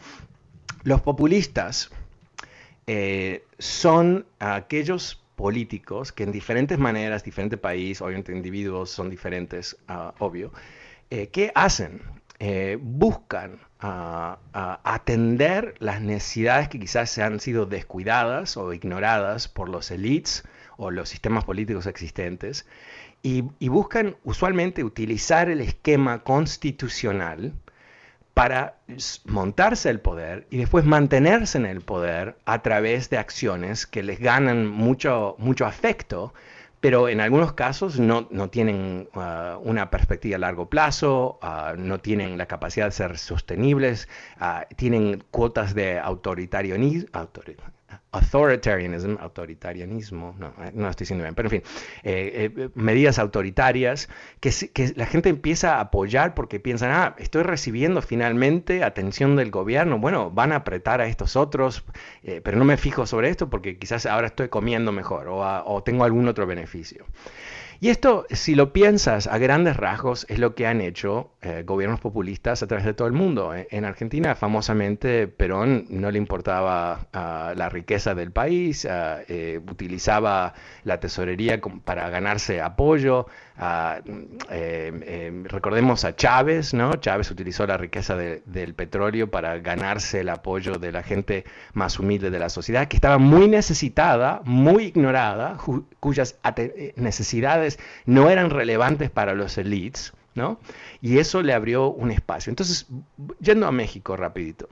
Los 0.83 1.01
populistas 1.01 1.91
eh, 2.87 3.45
son 3.59 4.27
aquellos 4.39 5.23
políticos 5.37 6.13
que 6.13 6.25
en 6.25 6.33
diferentes 6.33 6.79
maneras, 6.79 7.25
diferente 7.25 7.57
país, 7.57 8.01
obviamente 8.01 8.33
individuos 8.33 8.91
son 8.91 9.11
diferentes, 9.11 9.77
ah, 9.89 10.15
obvio, 10.19 10.53
eh, 11.11 11.29
¿qué 11.29 11.53
hacen? 11.55 12.03
Eh, 12.41 12.79
buscan 12.81 13.61
ah, 13.81 14.39
ah, 14.53 14.81
atender 14.85 15.75
las 15.79 16.01
necesidades 16.01 16.69
que 16.69 16.81
quizás 16.81 17.09
se 17.11 17.23
han 17.23 17.41
sido 17.41 17.65
descuidadas 17.65 18.57
o 18.57 18.73
ignoradas 18.73 19.49
por 19.49 19.69
los 19.69 19.91
elites 19.91 20.45
o 20.77 20.91
los 20.91 21.09
sistemas 21.09 21.45
políticos 21.45 21.87
existentes 21.87 22.67
y, 23.25 23.69
buscan 23.69 24.17
usualmente 24.23 24.85
utilizar 24.85 25.49
el 25.49 25.61
esquema 25.61 26.23
constitucional 26.23 27.55
para 28.35 28.77
montarse 29.25 29.89
el 29.89 30.01
poder 30.01 30.47
y 30.51 30.59
después 30.59 30.85
mantenerse 30.85 31.57
en 31.57 31.67
el 31.67 31.81
poder 31.81 32.37
a 32.45 32.63
través 32.63 33.09
de 33.09 33.17
acciones 33.19 33.87
que 33.87 34.03
les 34.03 34.21
ganan 34.21 34.67
mucho, 34.67 35.37
mucho 35.39 35.65
afecto, 35.65 36.35
pero 36.81 37.09
en 37.09 37.23
algunos 37.23 37.55
casos 37.55 37.99
no, 37.99 38.27
tienen 38.51 39.09
uh, 39.15 39.59
una 39.63 39.89
perspectiva 39.89 40.37
a 40.37 40.41
largo 40.41 40.69
plazo, 40.69 41.39
uh, 41.43 41.79
no 41.79 41.99
tienen 41.99 42.37
la 42.37 42.45
capacidad 42.45 42.87
de 42.87 42.93
ser 42.93 43.17
sostenibles, 43.17 44.07
uh, 44.39 44.67
tienen 44.77 45.25
cuotas 45.31 45.75
de 45.75 45.99
autoritarianismo, 45.99 47.09
authoritarianism, 48.13 49.17
autoritarianismo, 49.21 50.35
no, 50.39 50.49
eh, 50.63 50.71
no 50.75 50.89
estoy 50.89 51.05
diciendo 51.05 51.25
bien, 51.25 51.35
pero 51.35 51.49
en 51.49 51.51
fin, 51.51 51.63
eh, 52.03 52.53
eh, 52.57 52.69
medidas 52.75 53.19
autoritarias 53.19 54.09
que, 54.41 54.51
que, 54.73 54.93
la 54.97 55.07
gente 55.07 55.29
empieza 55.29 55.77
a 55.77 55.81
apoyar 55.81 56.35
porque 56.35 56.61
piensan, 56.61 56.91
ah, 56.93 57.15
estoy 57.19 57.43
recibiendo 57.43 58.03
finalmente 58.03 58.85
atención 58.85 59.37
del 59.37 59.51
gobierno, 59.51 59.99
bueno, 59.99 60.31
van 60.31 60.53
a 60.53 60.57
apretar 60.57 61.01
a 61.01 61.07
estos 61.07 61.37
otros, 61.37 61.85
pero 62.43 62.57
no 62.57 62.65
me 62.65 62.77
fijo 62.77 63.07
sobre 63.07 63.29
esto 63.29 63.51
porque 63.51 63.79
quizás 63.79 64.07
ahora 64.07 64.29
estoy 64.29 64.49
comiendo 64.49 64.93
mejor 64.93 65.29
o, 65.29 65.43
o 65.65 65.83
tengo 65.83 66.05
algún 66.05 66.29
otro 66.29 66.47
beneficio. 66.47 67.05
Y 67.85 67.91
esto, 67.91 68.25
si 68.31 68.55
lo 68.55 68.73
piensas 68.73 69.27
a 69.27 69.37
grandes 69.37 69.77
rasgos, 69.77 70.25
es 70.31 70.39
lo 70.39 70.55
que 70.55 70.67
han 70.67 70.81
hecho 70.81 71.33
eh, 71.43 71.65
gobiernos 71.67 72.01
populistas 72.01 72.63
a 72.63 72.67
través 72.67 72.87
de 72.87 72.95
todo 72.95 73.07
el 73.09 73.13
mundo. 73.13 73.55
Eh, 73.55 73.69
en 73.71 73.85
Argentina, 73.85 74.35
famosamente, 74.35 75.29
Perón 75.29 75.85
no 75.91 76.11
le 76.11 76.17
importaba 76.17 77.09
ah, 77.13 77.53
la 77.55 77.69
riqueza 77.69 78.15
del 78.15 78.31
país, 78.33 78.87
ah, 78.87 79.19
eh, 79.29 79.61
utilizaba 79.71 80.55
la 80.85 80.99
tesorería 80.99 81.61
para 81.85 82.09
ganarse 82.09 82.63
apoyo. 82.63 83.27
Ah, 83.57 84.01
recordemos 85.45 86.05
a 86.05 86.17
Chávez, 86.17 86.75
¿no? 86.75 86.97
Chávez 86.97 87.31
utilizó 87.31 87.67
la 87.67 87.77
riqueza 87.77 88.17
del 88.17 88.75
petróleo 88.75 89.31
para 89.31 89.59
ganarse 89.59 90.21
el 90.21 90.29
apoyo 90.29 90.75
de 90.79 90.91
la 90.91 91.05
gente 91.05 91.45
más 91.73 92.01
humilde 92.01 92.31
de 92.31 92.39
la 92.41 92.49
sociedad, 92.49 92.89
que 92.89 92.97
estaba 92.97 93.19
muy 93.19 93.47
necesitada, 93.47 94.41
muy 94.45 94.87
ignorada, 94.87 95.57
cuyas 96.01 96.37
necesidades 96.97 97.79
no 98.07 98.29
eran 98.29 98.51
relevantes 98.51 99.11
para 99.11 99.35
los 99.35 99.57
elites, 99.57 100.13
¿no? 100.35 100.59
Y 101.01 101.19
eso 101.19 101.41
le 101.41 101.53
abrió 101.53 101.91
un 101.91 102.11
espacio. 102.11 102.51
Entonces, 102.51 102.89
yendo 103.39 103.69
a 103.69 103.73
México 103.73 104.17
rapidito. 104.17 104.69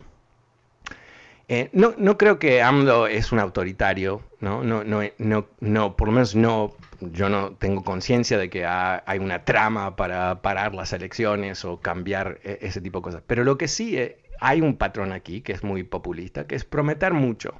Eh, 1.48 1.68
no, 1.72 1.94
no, 1.98 2.16
creo 2.16 2.38
que 2.38 2.62
AMLO 2.62 3.06
es 3.06 3.30
un 3.30 3.38
autoritario. 3.38 4.22
No, 4.40 4.64
no, 4.64 4.82
no, 4.84 5.46
no 5.60 5.96
por 5.96 6.08
lo 6.08 6.12
menos 6.12 6.34
no, 6.34 6.72
yo 7.12 7.28
no 7.28 7.52
tengo 7.56 7.82
conciencia 7.82 8.38
de 8.38 8.50
que 8.50 8.66
hay 8.66 9.18
una 9.18 9.44
trama 9.44 9.96
para 9.96 10.42
parar 10.42 10.74
las 10.74 10.92
elecciones 10.92 11.64
o 11.64 11.80
cambiar 11.80 12.38
e, 12.44 12.58
ese 12.62 12.80
tipo 12.80 13.00
de 13.00 13.02
cosas. 13.02 13.22
Pero 13.26 13.44
lo 13.44 13.58
que 13.58 13.68
sí 13.68 13.98
eh, 13.98 14.18
hay 14.40 14.60
un 14.60 14.76
patrón 14.76 15.12
aquí 15.12 15.40
que 15.40 15.52
es 15.52 15.64
muy 15.64 15.82
populista, 15.82 16.46
que 16.46 16.54
es 16.54 16.64
prometer 16.64 17.12
mucho, 17.12 17.54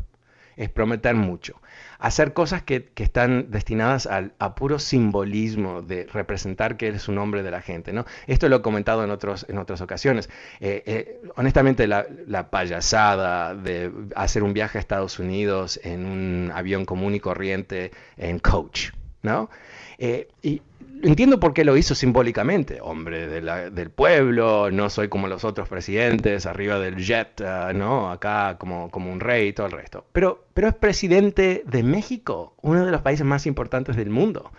es 0.57 0.69
prometer 0.69 1.15
mucho 1.15 1.61
hacer 2.03 2.33
cosas 2.33 2.63
que, 2.63 2.91
están 2.97 3.51
destinadas 3.51 4.07
al, 4.07 4.33
a 4.39 4.55
puro 4.55 4.79
simbolismo 4.79 5.83
de 5.83 6.07
representar 6.13 6.77
que 6.77 6.89
es 6.89 7.09
un 7.09 7.19
hombre 7.19 7.43
de 7.43 7.51
la 7.51 7.63
gente. 7.63 7.93
¿no? 7.93 8.05
Esto 8.27 8.49
lo 8.49 8.57
he 8.57 8.63
comentado 8.63 9.05
en, 9.05 9.11
otros, 9.11 9.47
en 9.49 9.59
otras 9.59 9.81
ocasiones. 9.81 10.29
Eh, 10.61 10.83
eh, 10.87 11.21
honestamente, 11.37 11.87
la, 11.87 12.05
payasada 12.51 13.55
de 13.55 13.91
hacer 14.17 14.43
un 14.43 14.53
viaje 14.53 14.79
a 14.79 14.81
Estados 14.81 15.19
Unidos 15.21 15.81
en 15.85 16.05
un 16.05 16.53
avión 16.53 16.85
común 16.85 17.15
y 17.15 17.21
corriente 17.21 17.93
en 18.17 18.41
coach, 18.41 18.91
¿no? 19.23 19.51
Eh, 19.99 20.29
y 20.43 20.63
entiendo 21.03 21.41
por 21.41 21.55
qué 21.55 21.65
lo 21.65 21.77
hizo 21.77 21.95
simbólicamente, 21.95 22.81
hombre 22.81 23.27
del 23.29 23.91
pueblo, 23.91 24.71
no 24.71 24.91
soy 24.91 25.09
como 25.09 25.29
los 25.29 25.45
otros 25.45 25.69
presidentes, 25.69 26.47
arriba 26.47 26.79
del 26.79 26.97
jet, 26.97 27.41
ah, 27.41 27.73
¿no? 27.75 28.11
Acá 28.11 28.57
como, 28.59 28.91
como 28.91 29.13
un 29.13 29.21
rey 29.21 29.49
y 29.49 29.53
todo 29.53 29.67
el 29.67 29.73
resto. 29.73 30.05
Pero, 30.13 30.45
pero 30.55 30.69
es 30.69 30.75
presidente 30.75 31.63
de 31.67 31.83
México, 31.83 32.55
uno 32.63 32.85
de 32.85 32.91
los 32.91 33.03
países 33.03 33.27
más 33.27 33.47
importantes 33.47 33.97
del 33.97 34.11
mundo. 34.11 34.53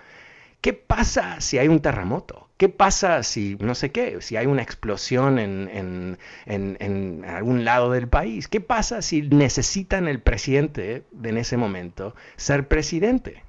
¿Qué 0.62 0.74
pasa 0.74 1.42
si 1.42 1.58
hay 1.58 1.68
un 1.68 1.82
terremoto? 1.82 2.48
¿Qué 2.56 2.70
pasa 2.70 3.22
si, 3.24 3.58
no 3.60 3.76
sé 3.76 3.92
qué, 3.92 4.22
si 4.22 4.38
hay 4.38 4.46
una 4.46 4.62
explosión 4.62 5.38
en, 5.38 5.70
en, 5.74 6.18
en, 6.46 6.78
en 6.80 7.26
algún 7.26 7.66
lado 7.66 7.92
del 7.92 8.08
país? 8.08 8.48
¿Qué 8.48 8.62
pasa 8.62 9.02
si 9.02 9.24
necesitan 9.24 10.08
el 10.08 10.22
presidente 10.22 11.04
de 11.12 11.30
en 11.30 11.38
ese 11.38 11.58
momento 11.58 12.16
ser 12.38 12.70
presidente? 12.70 13.44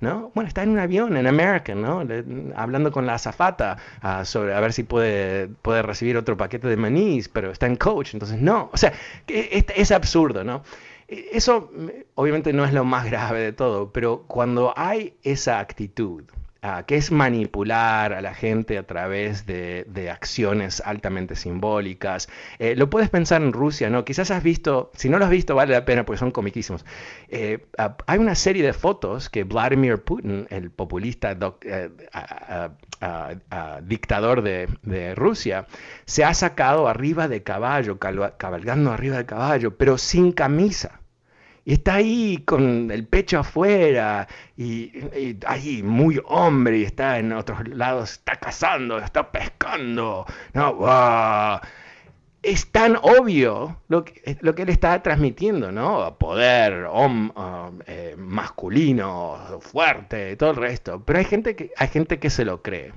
¿No? 0.00 0.30
Bueno, 0.34 0.48
está 0.48 0.62
en 0.62 0.70
un 0.70 0.78
avión 0.78 1.16
en 1.16 1.26
American, 1.26 1.82
¿no? 1.82 2.02
hablando 2.56 2.92
con 2.92 3.06
la 3.06 3.14
azafata 3.14 3.78
ah, 4.00 4.24
sobre 4.24 4.54
a 4.54 4.60
ver 4.60 4.72
si 4.72 4.84
puede, 4.84 5.48
puede 5.48 5.82
recibir 5.82 6.16
otro 6.16 6.36
paquete 6.36 6.68
de 6.68 6.76
manís, 6.76 7.28
pero 7.28 7.50
está 7.50 7.66
en 7.66 7.76
coach, 7.76 8.14
entonces 8.14 8.40
no. 8.40 8.70
O 8.72 8.76
sea, 8.76 8.92
es, 9.26 9.64
es 9.74 9.90
absurdo, 9.90 10.44
¿no? 10.44 10.62
E, 11.08 11.30
eso 11.32 11.70
obviamente 12.14 12.52
no 12.52 12.64
es 12.64 12.72
lo 12.72 12.84
más 12.84 13.06
grave 13.06 13.40
de 13.40 13.52
todo, 13.52 13.90
pero 13.92 14.24
cuando 14.26 14.72
hay 14.76 15.16
esa 15.22 15.58
actitud 15.58 16.24
Ah, 16.60 16.82
que 16.84 16.96
es 16.96 17.12
manipular 17.12 18.12
a 18.12 18.20
la 18.20 18.34
gente 18.34 18.78
a 18.78 18.82
través 18.82 19.46
de, 19.46 20.10
acciones 20.12 20.82
altamente 20.84 21.36
simbólicas. 21.36 22.28
Eh, 22.58 22.74
lo 22.74 22.90
puedes 22.90 23.10
pensar 23.10 23.42
en 23.42 23.52
Rusia, 23.52 23.90
¿no? 23.90 24.04
Quizás 24.04 24.32
has 24.32 24.42
visto, 24.42 24.90
si 24.96 25.08
no 25.08 25.20
lo 25.20 25.24
has 25.24 25.30
visto 25.30 25.54
vale 25.54 25.72
la 25.72 25.84
pena 25.84 26.04
porque 26.04 26.18
son 26.18 26.32
comiquísimos. 26.32 26.84
Eh, 27.28 27.64
hay 28.06 28.18
una 28.18 28.34
serie 28.34 28.64
de 28.64 28.72
fotos 28.72 29.30
que 29.30 29.44
Vladimir 29.44 30.02
Putin, 30.02 30.48
el 30.50 30.72
populista 30.72 31.36
eh, 31.62 31.90
dictador 33.82 34.42
de, 34.42 35.14
Rusia, 35.14 35.66
se 36.06 36.24
ha 36.24 36.34
sacado 36.34 36.88
arriba 36.88 37.28
de 37.28 37.44
caballo, 37.44 37.98
cabalgando 37.98 38.90
arriba 38.90 39.18
de 39.18 39.26
caballo, 39.26 39.76
pero 39.76 39.96
sin 39.96 40.32
camisa 40.32 40.97
y 41.68 41.74
está 41.74 41.96
ahí 41.96 42.38
con 42.46 42.90
el 42.90 43.06
pecho 43.06 43.40
afuera 43.40 44.26
y, 44.56 44.90
ahí 45.46 45.82
muy 45.82 46.18
hombre 46.24 46.78
y 46.78 46.84
está 46.84 47.18
en 47.18 47.30
otros 47.34 47.68
lados, 47.68 48.12
está 48.12 48.36
cazando, 48.36 48.96
está 48.96 49.30
pescando. 49.30 50.24
No, 50.54 51.60
Es 52.42 52.72
tan 52.72 52.96
obvio 52.96 53.82
lo 53.88 54.02
que, 54.02 54.38
lo 54.40 54.54
que 54.54 54.62
él 54.62 54.70
está 54.70 55.02
transmitiendo, 55.02 55.70
¿no? 55.70 56.16
Poder, 56.16 56.86
eh, 57.86 58.14
masculino, 58.16 59.60
fuerte, 59.60 60.36
todo 60.36 60.52
el 60.52 60.56
resto. 60.56 61.02
Pero 61.04 61.18
hay 61.18 61.26
gente 61.26 61.54
que, 61.54 61.70
hay 61.76 61.88
gente 61.88 62.18
que 62.18 62.30
se 62.30 62.46
lo 62.46 62.62
cree. 62.62 62.94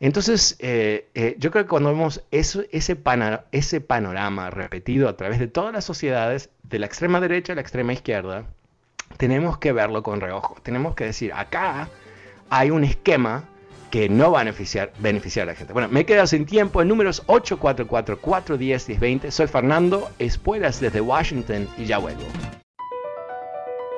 Entonces, 0.00 0.56
eh, 0.60 1.08
eh, 1.14 1.34
yo 1.38 1.50
creo 1.50 1.64
que 1.64 1.68
cuando 1.68 1.90
vemos 1.90 2.22
ese, 2.30 2.68
ese 2.72 3.80
panorama 3.80 4.50
repetido 4.50 5.08
a 5.08 5.16
través 5.16 5.40
de 5.40 5.48
todas 5.48 5.72
las 5.72 5.84
sociedades, 5.84 6.50
de 6.62 6.78
la 6.78 6.86
extrema 6.86 7.20
derecha 7.20 7.52
a 7.52 7.56
la 7.56 7.62
extrema 7.62 7.92
izquierda, 7.92 8.44
tenemos 9.16 9.58
que 9.58 9.72
verlo 9.72 10.02
con 10.02 10.20
reojo. 10.20 10.56
Tenemos 10.62 10.94
que 10.94 11.04
decir, 11.04 11.32
acá 11.32 11.88
hay 12.50 12.70
un 12.70 12.84
esquema 12.84 13.44
que 13.90 14.08
no 14.08 14.30
va 14.30 14.40
a 14.40 14.44
beneficiar, 14.44 14.92
beneficiar 14.98 15.48
a 15.48 15.52
la 15.52 15.56
gente. 15.56 15.72
Bueno, 15.72 15.88
me 15.88 16.04
quedo 16.04 16.26
sin 16.26 16.44
tiempo. 16.46 16.82
En 16.82 16.88
números 16.88 17.24
844-410-1020. 17.26 19.30
Soy 19.30 19.46
Fernando 19.46 20.10
Espuelas 20.18 20.80
desde 20.80 21.00
Washington 21.00 21.68
y 21.78 21.86
ya 21.86 21.96
vuelvo. 21.98 22.24